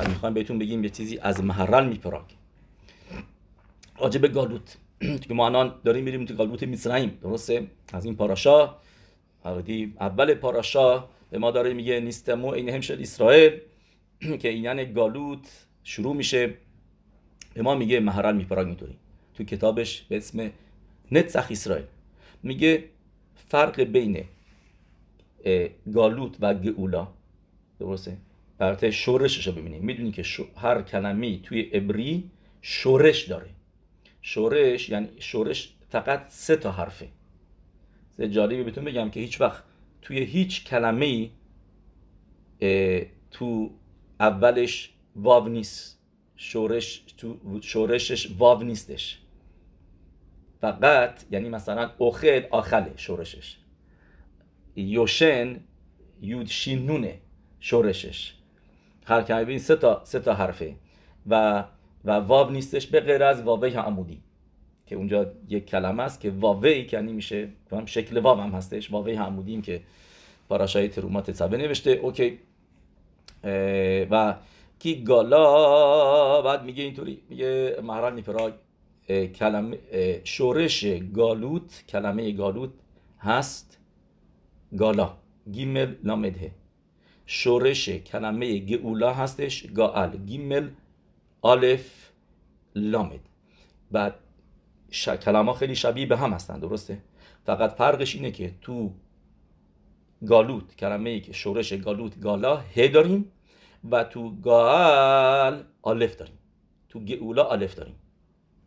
[0.07, 2.25] می‌خوایم بهتون بگیم یه چیزی از محرل میپراگ
[3.99, 4.77] راجب گالوت.
[5.27, 8.75] که ما الان داریم میریم تو گالوت میسرائیم درسته؟ از این پاراشا.
[9.99, 13.59] اول پاراشا به ما داره میگه نیستمو این همشل اسرائیل
[14.41, 16.53] که این یعنی گالوت شروع میشه.
[17.61, 18.95] ما میگه محرل میپراگ می‌تونی
[19.33, 20.51] تو کتابش به اسم
[21.11, 21.85] نتسخ اسرائیل.
[22.43, 22.83] میگه
[23.35, 24.23] فرق بین
[25.93, 27.07] گالوت و گئولا.
[27.79, 28.17] درسته؟
[28.59, 29.83] البته شورشش رو ببینیم.
[29.83, 30.23] می‌دونی که
[30.55, 33.49] هر کلمه توی عبری شورش داره.
[34.21, 37.07] شورش یعنی شورش فقط سه تا حرفه.
[38.31, 39.63] جالبی بهتون بگم که هیچ وقت
[40.01, 41.29] توی هیچ کلمه
[43.31, 43.71] تو
[44.19, 45.96] اولش واو نیست.
[46.37, 49.19] شورش تو شورشش واو نیستش.
[50.61, 53.57] فقط یعنی مثلا اوخل آخله شورشش.
[54.75, 55.59] یوشن
[56.21, 57.19] یود شینونه
[57.59, 58.33] شورشش.
[59.05, 60.75] هر کلمه سه تا سه تا حرفه.
[61.27, 61.63] و
[62.05, 64.21] و واو نیستش به غیر از واوه عمودی
[64.85, 67.49] که اونجا یک کلمه است که واوه یعنی میشه
[67.85, 68.91] شکل واو هم هستش.
[68.91, 69.81] واوه عمودیم که
[70.49, 71.91] پاراشای ترومات تصبه نوشته.
[71.91, 72.39] اوکی.
[74.11, 74.35] و
[74.85, 78.53] گالا؟ بعد میگه اینطوری میگه مهران نیپراگ
[79.35, 79.77] کلمه
[80.23, 82.69] شورش گالوت کلمه گالوت
[83.19, 83.79] هست.
[84.77, 85.17] گالا
[85.51, 86.51] گیمل لامده
[87.25, 89.65] שורש کلمه גאולה هستش.
[89.65, 90.69] גאל גימל
[91.41, 92.11] אלף
[92.75, 93.19] למד.
[93.91, 94.15] بعد
[94.91, 95.09] ش...
[95.09, 96.97] کلمه خیلی شبیه به هم هستن درسته؟
[97.45, 98.93] فقط فرقش اینه که تو
[100.27, 103.31] גלות کلمه ای که שורש גלות גלה ה داریم.
[103.91, 106.37] و تو גאל אלף داریم.
[106.89, 107.95] تو גאולה אלף داریم.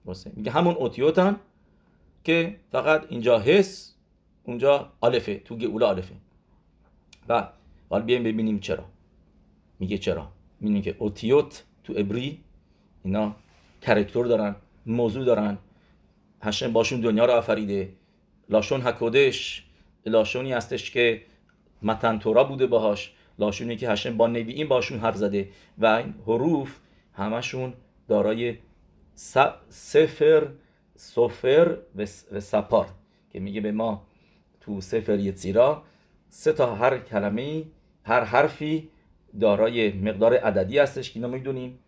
[0.06, 1.36] درسته؟ میگه همون اوتیوتن
[2.24, 3.94] که فقط اینجا هس
[4.44, 5.38] اونجا آلفه.
[5.38, 6.14] تو گئولا آلفه.
[7.28, 7.48] و
[7.90, 8.84] حالا بیایم ببینیم چرا.
[9.78, 10.28] میگه چرا؟
[10.60, 12.40] میگه که اوتیوت تو ابری
[13.04, 13.36] اینا
[13.82, 15.58] کرکتور دارن موضوع دارن.
[16.42, 17.92] هشم باشون دنیا رو آفریده.
[18.48, 19.66] لاشون حکودش
[20.06, 21.22] لاشونی هستش که
[21.82, 23.12] متن تورا بوده باهاش.
[23.40, 25.48] لاشونی که هشم با این باشون حرف زده
[25.78, 26.78] و این حروف
[27.14, 27.72] همشون
[28.08, 28.56] دارای
[29.14, 30.48] سفر
[30.96, 31.76] سفر
[32.32, 32.86] و سپار
[33.32, 34.06] که میگه به ما
[34.60, 35.82] تو سفر یتزیرا
[36.28, 37.64] سه تا هر کلمه
[38.04, 38.88] هر حرفی
[39.40, 41.78] دارای مقدار عددی هستش که اینا می‌دونیم.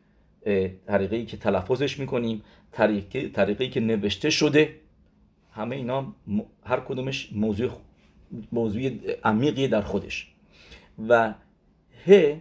[0.86, 4.74] طریقی که تلفظش می‌کنیم طریقی, طریقی که نوشته شده.
[5.52, 6.14] همه اینا
[6.64, 7.70] هر کدومش موضوع
[8.52, 8.90] موضوع
[9.24, 10.28] عمیقی در خودش.
[11.08, 11.34] و
[12.06, 12.40] ه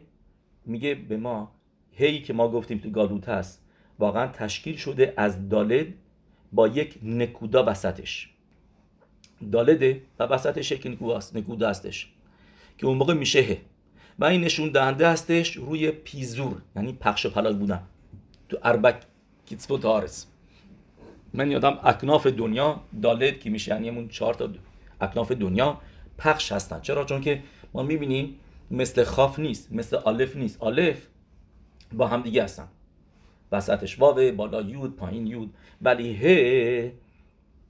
[0.65, 1.51] میگه به ما
[1.91, 3.61] هی که ما گفتیم تو گالوت هست
[3.99, 5.87] واقعا تشکیل شده از دالد
[6.53, 8.29] با یک نکودا وسطش.
[9.51, 10.97] دالده و وسطش یک
[11.33, 12.11] نکودا هستش
[12.77, 13.57] که اون موقع میشه ه
[14.19, 17.83] و این نشون دهنده هستش روی پیزور یعنی پخش و پلاک بودن.
[18.49, 18.95] تو اربک
[19.45, 20.27] کیتسبو تارس.
[21.33, 24.49] من یادم اکناف دنیا دالت که میشه یعنی همون چهار تا
[25.01, 25.77] اکناف دنیا
[26.17, 26.81] پخش هستن.
[26.81, 27.43] چرا؟ چون که
[27.73, 28.35] ما می‌بینیم
[28.71, 30.61] مثل خاف نیست مثل آلف نیست.
[30.61, 31.07] آلف
[31.93, 32.67] با هم دیگه هستن.
[33.51, 35.53] وسطش واوه بالا یود پایین یود.
[35.81, 36.91] ولی ه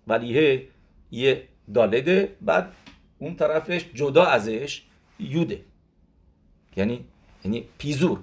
[0.08, 0.64] ولی ه
[1.12, 2.74] یه دالده بعد
[3.20, 4.84] اون طرفش جدا ازش
[5.20, 5.62] یوده.
[6.76, 7.06] یعنی
[7.44, 8.20] یعنی پیزور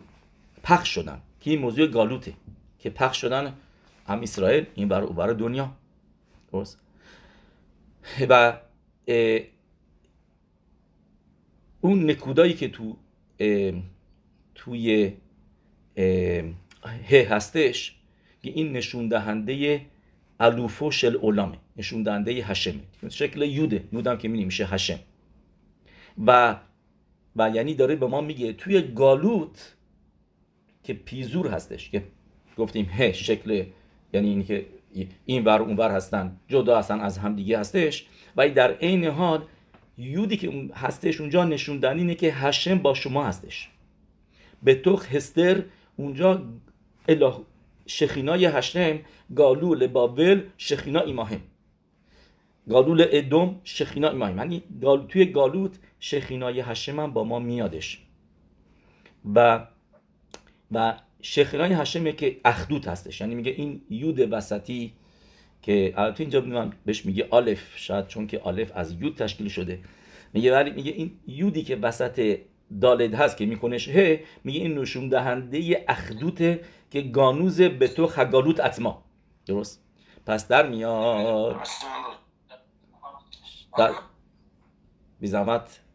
[0.63, 1.21] پخش شدن.
[1.41, 2.33] که این موضوع گالوته.
[2.79, 3.55] که پخش شدن
[4.07, 5.71] هم اسرائیل این بر بر دنیا.
[6.53, 6.79] درست؟
[8.29, 8.59] و
[11.81, 12.97] اون نکودایی که تو
[14.55, 15.13] توی
[17.11, 17.97] ه هستش
[18.43, 19.81] که این نشون دهنده
[20.41, 24.99] الوفو شل اولامه نشون دهنده هشمه شکل یوده یودم که می‌بینیم میشه هشم.
[26.27, 26.57] و
[27.37, 29.77] و یعنی داره به ما میگه توی گالوت
[30.83, 32.05] که پیزور هستش که
[32.57, 33.65] گفتیم ه شکل
[34.13, 38.07] یعنی اینکه که این ور اون ور هستن جدا هستن از همدیگه هستش.
[38.37, 39.45] و در عین حال
[39.99, 43.69] یودی که هستش اونجا نشون اینه که هشم با شما هستش.
[44.63, 45.63] به تو هستر
[45.97, 46.43] اونجا
[47.09, 47.35] اله
[47.87, 48.99] شخینای هشتم
[49.37, 51.41] گالو لبابل شخینا ایماهم.
[52.69, 54.39] گالول ادوم شخینا ایماهم.
[54.39, 54.63] یعنی
[55.09, 58.03] توی گالوت شخینای هشم هم با ما میادش.
[59.35, 59.67] و
[60.73, 63.21] و شخینای هشمه که اخدوت هستش.
[63.21, 64.93] یعنی میگه این یود وسطی
[65.63, 69.79] که البته اینجا بهش میگه آلف شاید چون که آلف از یود تشکیل شده.
[70.33, 72.39] میگه ولی میگه این یودی که وسط
[72.81, 78.61] دالد هست که میکنش ه میگه این نشون دهنده اخدوته که گانوز به تو خگالوت
[78.61, 79.05] اتما.
[79.47, 79.83] درست؟
[80.27, 81.67] پس در میاد.
[83.79, 83.93] در
[85.21, 85.33] بی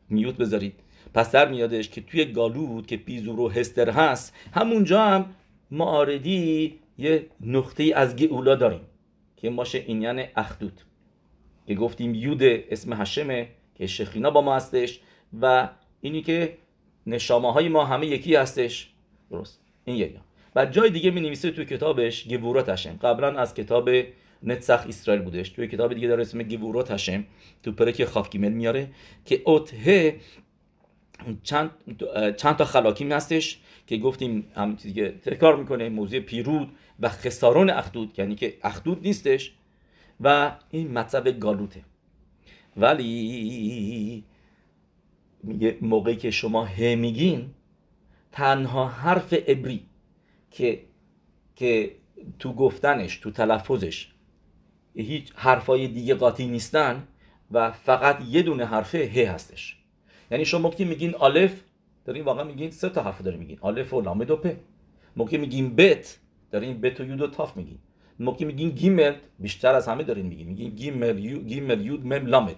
[0.09, 0.79] میوت بذارید.
[1.13, 5.25] پس در میادش که توی گالوت که پیزور و هستر هست همونجا هم
[5.71, 8.81] معاردی یه نقطه از گئولا داریم.
[9.43, 10.81] که این یعنی اخدود.
[11.67, 14.99] که گفتیم یود اسم هشمه که شخینا با ما هستش
[15.41, 15.69] و
[16.01, 16.57] اینی که
[17.07, 18.89] نشامه های ما همه یکی هستش.
[19.31, 19.61] درست.
[19.85, 20.19] این یکی.
[20.55, 23.89] و جای دیگه می نویسه توی کتابش گبورات هشم قبلا از کتاب
[24.43, 25.49] نتسخ اسرائیل بودش.
[25.49, 27.25] توی کتاب دیگه داره اسم گبورات هشم
[27.63, 28.89] تو پرک خافکیمل میاره
[29.25, 30.15] که اوته
[31.43, 31.71] چند,
[32.37, 36.69] چند تا خلاکیم هستش که گفتیم هم که تکرار می‌کنه موضوع پیرود
[36.99, 39.53] و خسارون اخدود یعنی که اخدود نیستش
[40.21, 41.81] و این مطلب گالوته.
[42.77, 44.23] ولی
[45.43, 47.49] میگه موقعی که شما ه میگین
[48.31, 49.85] تنها حرف ابری
[50.51, 50.83] که
[51.55, 51.95] که
[52.39, 54.07] تو گفتنش تو تلفظش
[54.95, 57.07] هیچ حرفای دیگه قاطی نیستن
[57.51, 59.77] و فقط یه دونه حرفه ה هستش.
[60.31, 61.61] یعنی شما موقعی میگین אלף
[62.05, 63.59] دارین واقعا میگین سه تا حرف دارین میگین.
[63.63, 64.55] אלף و למד و פ.
[65.15, 66.19] موقعی میگین בית
[66.53, 67.77] دارین בית و יוד و תו میگین.
[68.19, 70.47] موقعی میگین גימל بیشتر از همه دارین میگین.
[70.47, 72.51] میگین גימל یو גימל יוד מם למד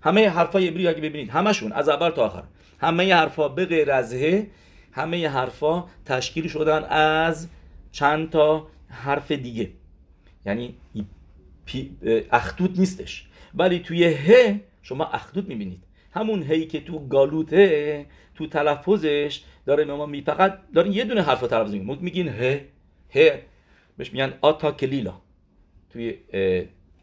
[0.00, 2.42] همه حرفای عبری اگه ببینید همشون از اول تا آخر.
[2.78, 4.46] همه حرفا به غیر از ه
[4.92, 7.48] همه حرفا تشکیل شدن از
[7.92, 9.70] چند تا حرف دیگه.
[10.46, 10.74] یعنی
[12.32, 13.26] اخدود نیستش.
[13.54, 15.82] ولی توی ه شما اخدود می‌بینید.
[16.12, 21.40] همون هی که تو گالوته تو تلفظش داره ما می فقط داره یه دونه حرف
[21.40, 22.60] تلفظ میگه میگین ه.
[23.14, 23.42] ه
[23.96, 25.14] بهش میگن آتا کلیلا.
[25.90, 26.18] توی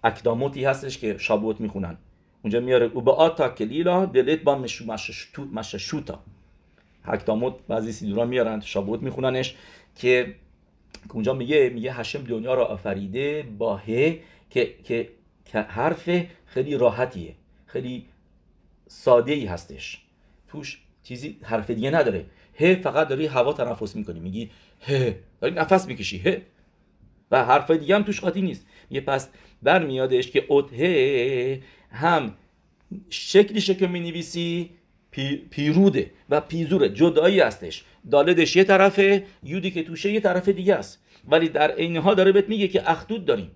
[0.04, 1.98] اکداموتی هستش که شابوت می‌خونن.
[2.42, 4.64] اونجا میاره او به آتا کلیلا دلت با
[5.54, 6.20] مششوتا
[7.06, 9.56] اکداموت بعضی سیدورا میارن شابوت میخوننش
[9.96, 10.36] که
[11.14, 15.10] اونجا میگه میگه هشم دنیا را آفریده با ه که که
[15.54, 16.10] حرف
[16.46, 17.36] خیلی راحتیه
[17.66, 18.06] خیلی
[18.88, 20.02] ساده ای هستش.
[20.48, 22.26] توش چیزی حرف دیگه نداره.
[22.60, 24.20] ه فقط داری هوا تنفس می‌کنی.
[24.20, 24.50] میگی
[24.88, 26.42] ه داری نفس می‌کشی ه
[27.32, 28.68] و حرف دیگه هم توش قاطی نیست.
[28.90, 29.30] یه پس
[29.62, 31.60] میادش که اوت ه
[31.92, 32.34] هم
[33.10, 34.70] شکلیشه که می‌نویسی
[35.12, 37.84] پی، پیروده و پیزوره جدایی هستش.
[38.12, 41.04] دالدش یه طرفه یودی که توشه یه طرف دیگه است.
[41.28, 43.52] ولی در عین حال داره بهت میگه که اخدود داریم.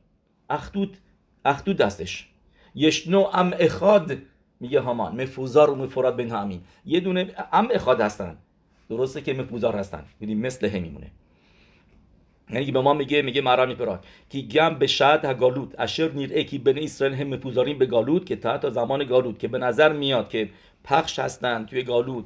[0.50, 0.98] اخدود
[1.46, 2.28] اخدود هستش.
[2.76, 4.18] یشنو ام اخاد
[4.60, 5.22] میگه هامان.
[5.22, 6.62] مفوزار و مفراد بین همین.
[6.86, 8.38] یه دونه ام اخاد هستن.
[8.98, 10.04] درسته که مفوزار هستن.
[10.22, 11.12] یعنی مثل همیمونه
[12.50, 15.76] یعنی به ما میگه میگه مرا میپراد که گم به شد گالود.
[15.78, 19.58] اشر نیر کی بن اسرائیل هم مفوزارین به گالود که تا زمان گالود که به
[19.58, 20.50] نظر میاد که
[20.84, 22.26] پخش هستن توی گالود.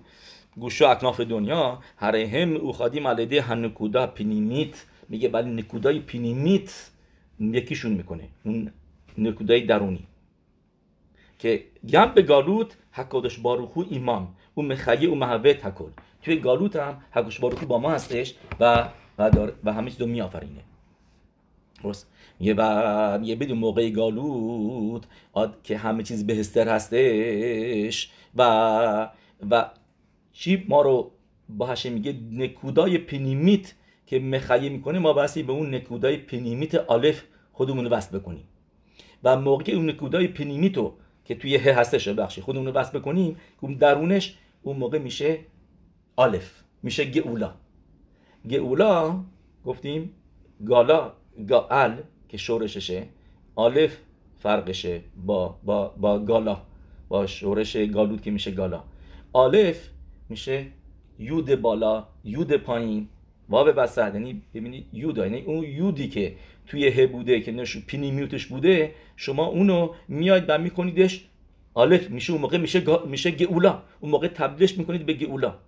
[0.55, 4.85] گوشو اکناف دنیا هر هم او خادیم علیده هنکودا پینیمیت.
[5.09, 6.89] میگه ولی نکودای پینیمیت
[7.39, 8.23] یکیشون می‌کنه.
[8.43, 8.71] اون
[9.17, 10.07] نکودای درونی.
[11.39, 15.89] که گم به گالوت حکادش باروخو ایمام او مخیه و محوه تکل.
[16.27, 20.61] توی گالوت هم حکادش باروخو با ما هستش و و, و همه چیز رو میآفرینه.
[21.83, 22.07] درست؟
[22.39, 25.03] یه و یه بدون موقع گالوت
[25.63, 29.09] که همه چیز بهستر هستش و
[29.51, 29.65] و
[30.33, 31.11] چی ما رو
[31.49, 33.73] با هشه میگه نکودای پنیمیت
[34.05, 37.23] که مخیه می‌کنه ما بسی به اون نکودای پنیمیت آلف
[37.53, 38.47] خودمون رو وصل بکنیم.
[39.23, 40.93] و موقع اون نکودای پنیمیت رو
[41.25, 45.39] که توی ه هستش بخشی خودمون رو وصل بکنیم اون درونش اون موقع میشه
[46.19, 46.63] אלף.
[46.83, 47.53] میشه גאולה.
[48.49, 49.23] גאולה
[49.65, 50.11] گفتیم
[50.65, 51.11] גלה
[51.47, 53.07] גאל که שורש شه.
[53.55, 53.97] אלף
[54.39, 56.61] فرقشه با, با, با גלה.
[57.07, 58.83] با שורש גלות که میشه גלה.
[59.33, 59.89] אלף
[60.29, 60.65] میشه
[61.19, 63.07] יוד بالا יוד پایین.
[63.49, 66.35] וו وسط یعنی ببینید יוד یعنی اون יוד ی که
[66.67, 71.27] توی ה بوده که نشون פנימיות ش بوده شما اونو میاید و میکنیدش
[71.73, 72.09] آلف.
[72.09, 73.83] میشه اون موقع میشه میشه گئولا.
[73.99, 75.59] اون موقع تبدیلش می‌کنید به گئولا.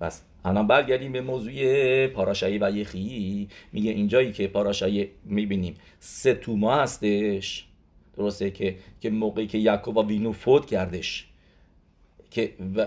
[0.00, 0.22] بس.
[0.44, 3.48] الان برگردیم به موضوع پاراشایی و یخی.
[3.72, 7.66] میگه اینجایی که پاراشایی می‌بینیم سه توما هستش.
[8.16, 11.26] درسته که که موقعی که یعقوب و وینو فوت کردش.
[12.30, 12.86] که, و...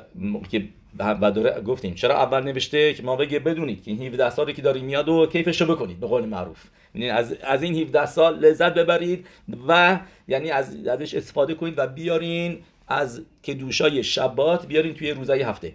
[0.51, 0.64] که
[0.99, 4.62] و داره گفتیم چرا اول نوشته که ما بگه بدونید که این 17 سالی که
[4.62, 6.64] داریم میاد و کیفشو بکنید به قول معروف.
[6.95, 9.28] یعنی از, از این 17 سال لذت ببرید
[9.68, 15.41] و یعنی از ازش استفاده کنید و بیارین از که دوشای شبات بیارین توی روزای
[15.41, 15.74] هفته.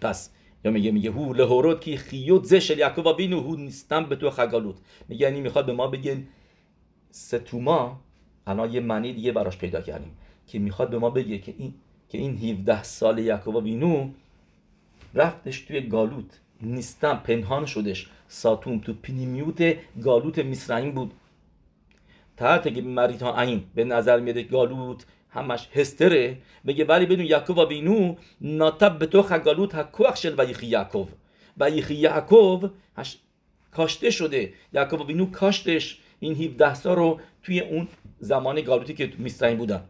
[0.00, 0.30] پس
[0.64, 4.76] یا میگه میگه هو لهورود کی خیوت زشل یعقوب بینو هو نیستم به تو خگالوت.
[5.08, 6.26] میگه یعنی می‌خواد به ما بگن
[7.10, 8.00] ستوما
[8.46, 10.16] الان یه معنی دیگه براش پیدا کردیم.
[10.46, 11.74] که می‌خواد به ما بگه که این
[12.08, 14.10] که این 17 سال یعقوب بینو
[15.14, 16.40] رفتش توی گالوت.
[16.62, 18.10] نیستم پنهان شدش.
[18.28, 21.12] ساتوم تو پینیمیوت گالوت میسرائیم بود.
[22.36, 26.38] تا که مریتا این به نظر میاد گالوت همش هستره.
[26.66, 31.08] بگه ولی بدون یعقوب و بینو ناتب به تو خگالوت هکوخ شل و یخی یعقوب.
[31.58, 32.70] و یخی یعقوب
[33.72, 34.52] کاشته شده.
[34.72, 37.88] یعقوب و بینو کاشتش این 17 سال رو توی اون
[38.20, 39.84] زمان گالوتی که میسترین بودن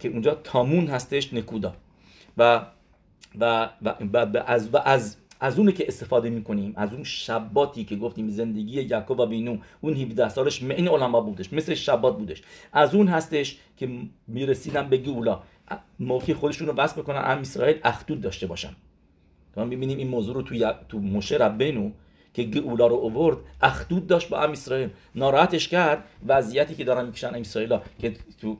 [0.00, 1.74] که اونجا تامون هستش نکودا.
[2.38, 2.66] و
[3.40, 7.96] و, و, و, از, و از از اونه که استفاده می‌کنیم از اون شباتی که
[7.96, 12.42] گفتیم زندگی یعقوب و بینو اون 17 سالش این علما بودش مثل شبات بودش.
[12.72, 13.88] از اون هستش که
[14.26, 15.42] می‌رسیدن به گولا.
[16.00, 18.76] موقعی خودشون رو بس بکنن ام اسرائیل اخدود داشته باشن.
[19.56, 21.90] ما می‌بینیم این موضوع رو تو تو مشه ربینو
[22.34, 24.88] که گولا رو اوورد اخدود داشت با ام اسرائیل.
[25.14, 28.56] ناراحتش کرد وضعیتی که دارن می‌کشن ام اسرائیل که تو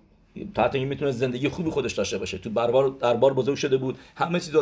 [0.54, 2.38] تا این می‌تونه زندگی خوبی خودش داشته باشه.
[2.38, 4.56] تو دربار دربار بزرگ شده بود همه چیز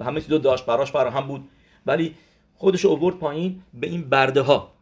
[0.00, 1.44] همه چیز داشت براش فراهم بود.
[1.86, 2.14] ولی
[2.54, 4.72] خودش اوورد پایین به این برده ها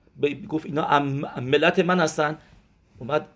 [0.49, 1.01] گفت اینا
[1.41, 2.39] ملت من هستن.
[2.99, 3.29] اومد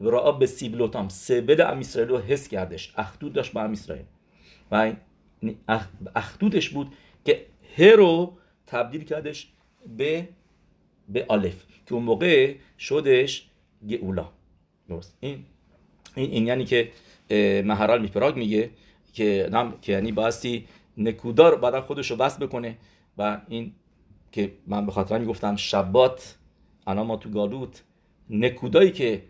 [0.00, 1.08] را به سیبلوتام.
[1.08, 2.92] سبل ام اسرائیل رو حس کردش.
[2.96, 4.04] اخدود داشت با ام اسرائیل.
[4.72, 4.92] و
[6.16, 6.92] اخدودش بود
[7.24, 7.46] که
[7.78, 8.32] هرو
[8.66, 9.52] تبدیل کردش
[9.96, 10.28] به
[11.08, 13.48] به آلف که اون موقع شدش
[13.88, 14.28] گئولا.
[14.88, 15.16] درست.
[15.20, 15.44] این
[16.14, 16.90] این, یعنی که
[17.64, 18.70] مهرال میپراگ میگه
[19.12, 20.66] که نام که یعنی باستی
[20.98, 22.76] نکودار بعدا خودش رو بس بکنه.
[23.20, 23.72] و این
[24.32, 26.38] که من به خاطر می‌گفتم شبات
[26.86, 27.82] الان ما تو گالوت
[28.30, 29.22] نکودایی که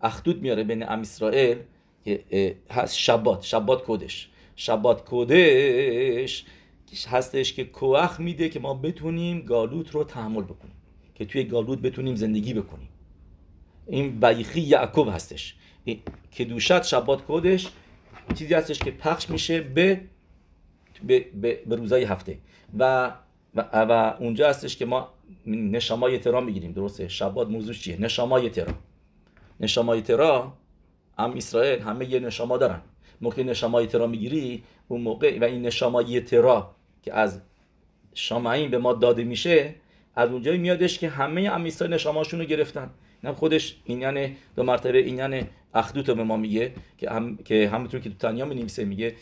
[0.00, 1.58] اخدود میاره بین ام اسرائیل
[2.04, 4.30] که هست شبات شبات کودش.
[4.56, 6.44] شبات کودش
[7.08, 10.74] هستش که کوخ میده که ما بتونیم گالوت رو تحمل بکنیم
[11.14, 12.88] که توی گالوت بتونیم زندگی بکنیم.
[13.86, 15.56] این بیخی یعقوب هستش.
[16.30, 17.68] که دوشت شبات کودش
[18.34, 20.00] چیزی هستش که پخش میشه به
[21.06, 22.38] به, به, به روزای هفته.
[22.78, 23.12] و
[23.54, 25.08] و, و اونجا هستش که ما
[25.46, 28.74] نشامای ترا می‌گیریم درسته؟ شبات موضوع چیه؟ نشامای ترا
[29.60, 30.52] نشامای ترا
[31.18, 32.80] هم اسرائیل همه یه نشاما دارن.
[33.20, 37.40] موقع نشامای ترا می‌گیری اون موقع و این نشامای ترا که از
[38.14, 39.74] شامعین به ما داده میشه
[40.16, 42.90] از اونجایی میادش که همه هم اسرائیل نشاماشون رو گرفتن.
[43.24, 45.44] نه خودش این یعنی دو مرتبه این یعنی
[45.74, 49.14] اخدوت به ما میگه که هم که همونطور که تو تنیا می میگه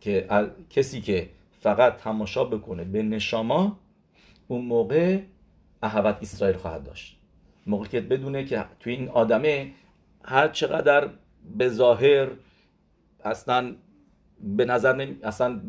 [0.00, 0.26] که
[0.70, 1.28] کسی که
[1.66, 3.78] فقط تماشا بکنه به نشاما
[4.48, 5.20] اون موقع
[5.82, 7.16] احوت اسرائیل خواهد داشت.
[7.66, 9.72] موقع که بدونه که توی این آدمه
[10.24, 11.10] هر چقدر
[11.56, 12.28] به ظاهر
[13.24, 13.74] اصلا
[14.40, 15.16] به نظر نمی...
[15.22, 15.60] اصلا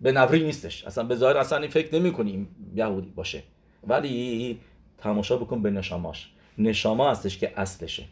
[0.00, 0.84] به نوری نیستش.
[0.84, 3.42] اصلا به ظاهر اصلا این فکر نمی کنیم یهودی باشه.
[3.86, 4.58] ولی
[4.98, 6.32] تماشا بکن به نشاماش.
[6.58, 8.04] نشاما هستش که اصلشه.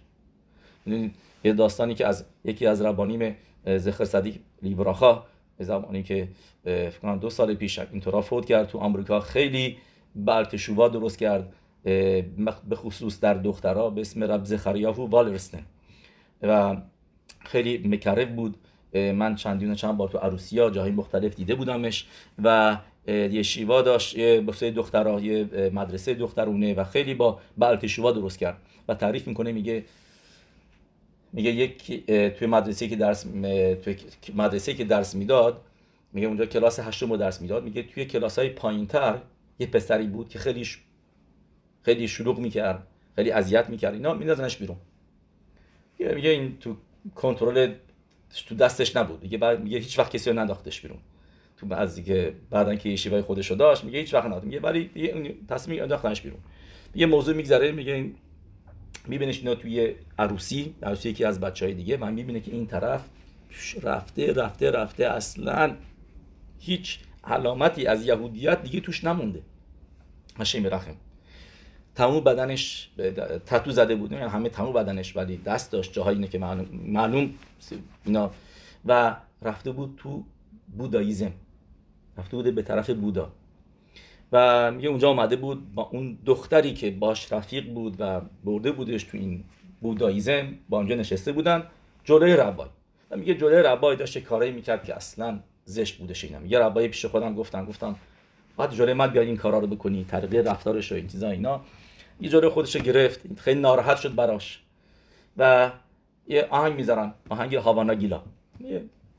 [1.44, 5.24] یه داستانی که از یکی از ربانیم زخر صدیق لیبراخا
[5.58, 6.28] زمانی که
[6.64, 9.20] فکر کنم دو سال پیش اینطورا فوت کرد تو آمریکا.
[9.20, 9.76] خیلی
[10.14, 11.52] برکشووا درست کرد
[12.68, 15.62] به خصوص در دخترها به اسم رب زخریاهو والرستن.
[16.42, 16.76] و
[17.44, 18.56] خیلی مکرب بود.
[18.94, 22.06] من چندین چند بار تو عروسیا جاهای مختلف دیده بودمش
[22.42, 24.40] و یه شیوا داشت یه
[24.76, 28.56] دخترها یه مدرسه دخترونه و خیلی با برکشووا درست کرد.
[28.88, 29.84] و تعریف می‌کنه میگه
[31.34, 32.06] میگه یک
[32.38, 33.22] توی مدرسه که درس
[33.82, 33.96] توی
[34.34, 35.60] مدرسه که درس می‌داد
[36.12, 37.64] میگه اونجا کلاس هشتم رو درس می‌داد.
[37.64, 39.18] میگه توی کلاس های پایین تر
[39.58, 40.66] یه پسری بود که خیلی
[41.82, 43.94] خیلی شلوغ می‌کرد خیلی اذیت می‌کرد.
[43.94, 44.76] اینا میندازنش بیرون.
[45.98, 46.76] میگه این تو
[47.14, 47.72] کنترل
[48.46, 49.22] تو دستش نبود.
[49.22, 50.98] میگه بعد میگه هیچ وقت کسی رو ننداختش بیرون.
[51.56, 54.90] تو بعضی که بعدن که شیوای خودش رو داشت میگه هیچ وقت نداد میگه ولی
[54.94, 56.40] دیگه تصمیم انداختنش بیرون.
[56.94, 58.10] یه موضوع میگذره میگه
[59.08, 63.08] میبینش اینا توی عروسی عروسی یکی از بچه های دیگه من می‌بینه که این طرف
[63.82, 65.06] رفته رفته رفته.
[65.06, 65.76] اصلا
[66.58, 69.42] هیچ علامتی از یهودیت دیگه توش نمونده.
[70.38, 70.94] مشه رحم.
[71.94, 72.90] تمام بدنش
[73.46, 74.12] تتو زده بود.
[74.12, 75.92] یعنی همه تمام بدنش ولی دست داشت.
[75.92, 77.34] جاهایی اینه که معلوم, معلوم
[78.04, 78.30] اینا.
[78.86, 80.24] و رفته بود تو
[80.76, 81.32] بوداییزم.
[82.18, 83.32] رفته بوده به طرف بودا.
[84.34, 89.02] و میگه اونجا آمده بود با اون دختری که باش رفیق بود و برده بودش
[89.04, 89.44] تو این
[89.80, 91.62] بوداییزم با اونجا نشسته بودن
[92.04, 92.68] جلوی روای
[93.16, 96.46] میگه جلوی ربای داشته کارایی می‌کرد که اصلا زشت بودش اینا.
[96.46, 97.96] یه ربای پیش خودم گفتم گفتم
[98.56, 101.60] بعد جلوی من بیای این کارا رو بکنی طریق رفتارش و این چیزا اینا.
[102.20, 103.20] یه جلوی خودش گرفت.
[103.40, 104.62] خیلی ناراحت شد براش.
[105.36, 105.70] و
[106.28, 108.22] یه آهنگ می‌ذارن آهنگ هاوانا گیلا.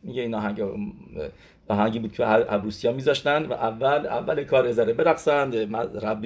[0.06, 0.62] میگه این آهنگ
[1.68, 5.56] آهنگی بود که عروسی ها میذاشتن و اول اول کار ازاره برقصند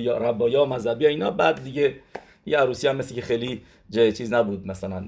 [0.09, 1.31] ربایا مذهبی اینا.
[1.31, 1.95] بعد دیگه
[2.45, 3.61] یه عروسی هم مثل که خیلی
[3.91, 4.67] چیز نبود.
[4.67, 5.05] مثلا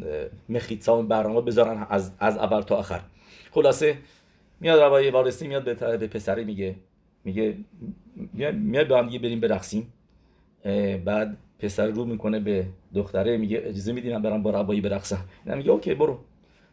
[0.50, 3.00] مخیتسا برنامه بذارن از, از اول تا آخر.
[3.52, 3.98] خلاصه
[4.60, 6.76] میاد روای وارسی میاد به, به پسری میگه
[7.24, 7.58] میگه
[8.54, 9.94] میاد با هم دیگه بریم برقصیم.
[11.06, 12.66] بعد پسر رو می‌کنه به
[12.96, 16.20] دختره میگه اجازه میدی من برم با ربایی برقصم؟ میگه اوکی برو.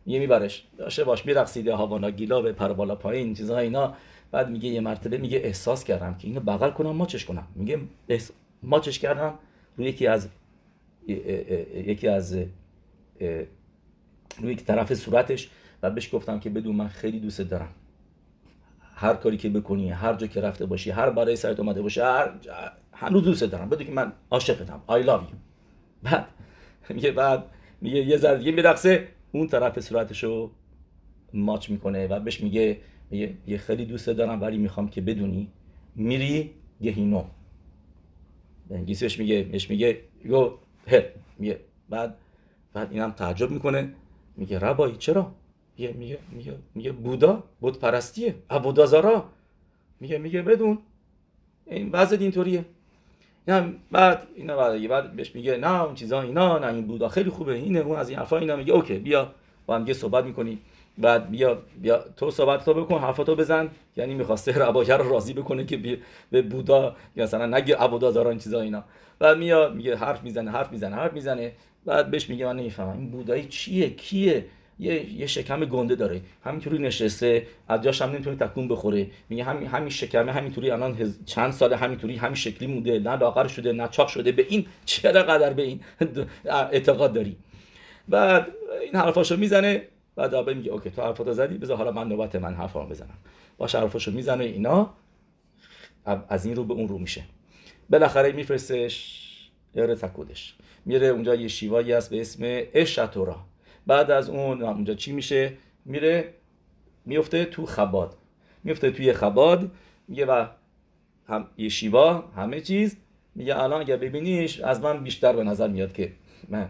[0.08, 0.66] یه میبرش.
[0.78, 3.94] داشته باش میرقصیده هاوانا گیلا به پر بالا پایین چیزا اینا.
[4.30, 7.46] بعد میگه یه مرتبه میگه احساس کردم که اینو بغل کنم ماچش کنم.
[7.54, 7.80] میگه
[8.62, 9.34] ماچش کردم
[9.76, 10.28] روی یکی از
[11.74, 12.34] یکی از
[14.38, 15.50] روی یک طرف صورتش.
[15.82, 17.68] و بهش گفتم که بدون من خیلی دوست دارم.
[18.94, 22.32] هر کاری که بکنی هر جا که رفته باشی هر برای سرت اومده باشه هر
[22.92, 23.68] هنوز دوست دارم.
[23.68, 25.36] بدون که من عاشقتم I love you.
[26.02, 26.26] بعد
[26.88, 27.44] میگه بعد
[27.80, 29.08] میگه یه ذره دیگه میرقصه.
[29.32, 29.92] اون طرف
[30.24, 30.50] رو
[31.32, 32.78] ماچ می‌کنه و بهش میگه
[33.46, 35.48] یه خیلی دوست دارم ولی می‌خوام که بدونی.
[35.94, 36.50] میری
[36.82, 37.24] گهینو
[38.68, 40.52] به انگلیسیش میگه بهش میگه گو
[40.86, 41.04] هر
[41.38, 42.16] میگه بعد
[42.72, 43.94] بعد اینم تعجب می‌کنه.
[44.36, 45.34] میگه ربایی چرا؟
[45.78, 49.24] میگه میگه میگه میگه بودا بود پرستیه عبودازارا
[50.00, 50.78] میگه میگه بدون.
[51.66, 52.64] این وضع اینطوریه.
[53.54, 57.30] هم بعد اینا بعد بعد بهش میگه نه اون چیزا اینا نه این بودا خیلی
[57.30, 59.30] خوبه اینه اون از این حرفا اینا میگه اوکی بیا
[59.66, 60.58] با هم صحبت می‌کنی.
[60.98, 63.68] بعد بیا بیا تو صحبت تو بکن حرفاتو بزن.
[63.96, 65.98] یعنی می‌خواسته رباگر رو راضی بکنه که
[66.30, 68.84] به بودا یا مثلا نگه عبودا دارن چیزا اینا.
[69.18, 71.52] بعد میاد میگه حرف می‌زنه حرف می‌زنه حرف می‌زنه.
[71.84, 72.98] بعد بهش میگه من نمی‌فهمم.
[72.98, 74.44] این بودایی چیه؟ کیه؟
[74.78, 76.20] یه, یه شکم گنده داره.
[76.44, 79.06] همینطوری نشسته از جاش هم نمی‌تونه تکون بخوره.
[79.28, 83.72] میگه همین همین شکمه همینطوری الان چند سال همینطوری همین شکلی مونده نه لاغر شده
[83.72, 84.32] نه چاق شده.
[84.32, 85.80] به این چرا قدر به این
[86.72, 87.36] اعتقاد داری؟
[88.08, 88.48] بعد
[88.82, 89.82] این حرفاشو می‌زنه.
[90.16, 93.18] بعد آبه میگه اوکی تو حرفاتو زدی بذار حالا من نوبت من حرفامو بزنم.
[93.58, 94.94] باش حرفاشو می‌زنه اینا.
[96.28, 97.24] از این رو به اون رو میشه.
[97.90, 99.24] بالاخره میفرستش
[99.74, 100.54] اره تکودش
[100.84, 102.42] میره اونجا یه شیوایی هست به اسم
[102.74, 103.36] اشتورا.
[103.88, 105.52] بعد از اون اونجا چی میشه؟
[105.84, 106.34] میره
[107.04, 108.16] میفته تو خباد.
[108.64, 109.70] میفته توی خباد
[110.08, 110.46] میگه و
[111.28, 112.96] هم یه شیوا همه چیز.
[113.34, 116.12] میگه الان اگر ببینیش از من بیشتر به نظر میاد که
[116.48, 116.68] من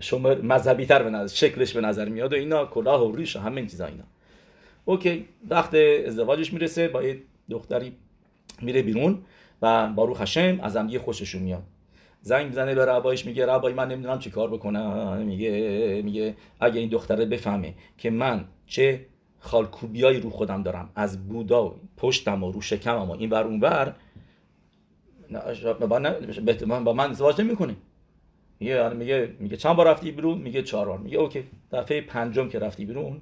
[0.00, 3.40] شما مذهبی تر به نظر شکلش به نظر میاد و اینا کلاه و ریش و
[3.40, 4.04] همه این چیزا اینا.
[4.84, 5.74] اوکی وقت
[6.06, 7.92] ازدواجش می‌رسه با یه دختری
[8.62, 9.18] میره بیرون
[9.62, 11.62] و باروخ هشم از هم خوششون میاد.
[12.22, 15.22] زنگ می‌زنه به ربایش میگه ربای من نمی‌دونم چی کار بکنم.
[15.22, 19.06] میگه میگه اگه این دختره بفهمه که من چه
[19.38, 23.94] خالکوبیایی رو خودم دارم از بودا پشتم و رو شکمم و این بر اون بر
[26.84, 27.76] با من ازدواج نمی‌کنه
[28.60, 30.98] میگه میگه میگه چند بار رفتی بیرون؟ میگه چهار بار.
[30.98, 31.44] میگه اوکی.
[31.72, 33.20] دفعه پنجم که رفتی بیرون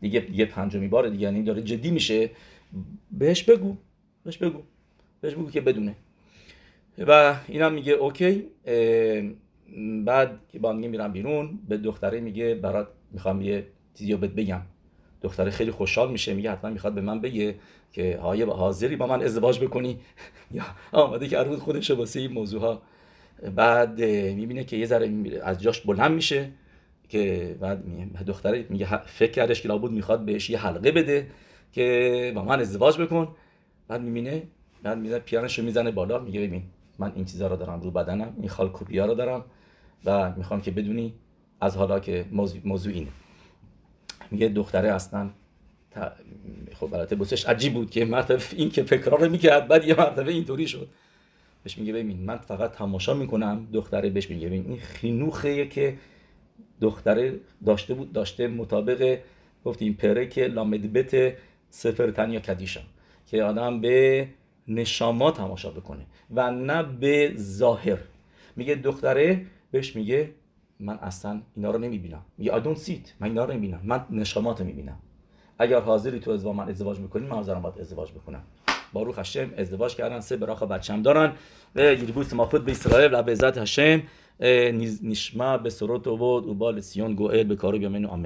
[0.00, 2.30] دیگه دیگه پنجمی بار دیگه یعنی داره جدی میشه.
[3.10, 3.76] بهش بگو
[4.24, 4.62] بهش بگو
[5.20, 5.96] بهش بگو که بدونه.
[6.98, 8.44] و اینم میگه اوکی
[10.04, 14.60] بعد که با میگه میرم بیرون به دختره میگه برات می‌خوام یه چیزی رو بگم.
[15.22, 17.54] دختره خیلی خوشحال میشه میگه حتما می‌خواد به من بگه
[17.92, 19.98] که های حاضری با من ازدواج بکنی؟
[20.54, 22.82] یا آماده که عروض خودش واسه این موضوع ها
[23.54, 24.00] بعد
[24.34, 26.50] می‌بینه که یه ذره از جاش بلند میشه
[27.08, 27.84] که بعد
[28.26, 31.26] دختره میگه فکر کردش که لابد می‌خواد بهش یه حلقه بده
[31.72, 33.28] که با من ازدواج بکن.
[33.88, 34.42] بعد می‌بینه
[34.82, 36.62] بعد می‌زنه پیانش رو می‌زنه بالا میگه ببین
[36.98, 39.44] من این چیزا رو دارم رو بدنم این خالکوبیا رو دارم
[40.04, 41.14] و می‌خوام که بدونی
[41.60, 43.10] از حالا که موضوع, موضوع اینه.
[44.30, 45.30] میگه دختره اصلا
[45.90, 46.12] تا...
[46.74, 50.32] خب البته بسش عجیب بود که مرتبه این که فکرها رو می‌کرد بعد یه مرتبه
[50.32, 50.88] اینطوری شد.
[51.64, 55.96] بهش میگه ببین من فقط تماشا می‌کنم دختره بهش میگه ببین این خینوخه که
[56.80, 59.18] دختره داشته بود داشته مطابق
[59.64, 61.34] گفتیم پره که لامدبت
[61.70, 62.84] سفر تنیا کدیشم.
[63.26, 64.28] که آدم به
[64.68, 67.98] نشاما تماشا بکنه و نه به ظاهر.
[68.56, 70.30] میگه دختره بهش میگه
[70.80, 72.22] من اصلا اینا رو نمی‌بینم.
[72.38, 73.08] میگه I don't see it.
[73.20, 73.80] من اینا رو نمی‌بینم.
[73.84, 74.98] من نشامات رو می‌بینم.
[75.58, 78.42] اگر حاضری تو ازدواج من ازدواج می‌کنی من حاضرم باید ازدواج بکنم.
[78.92, 80.20] باروخ هشم ازدواج کردن.
[80.20, 81.32] سه براخ بچم دارن.
[81.74, 84.02] و یربوس مافود به اسرائیل و به عزت هشم
[85.02, 88.08] نشما به سروت و بود و بال سیون گوئل به کارو بیامنو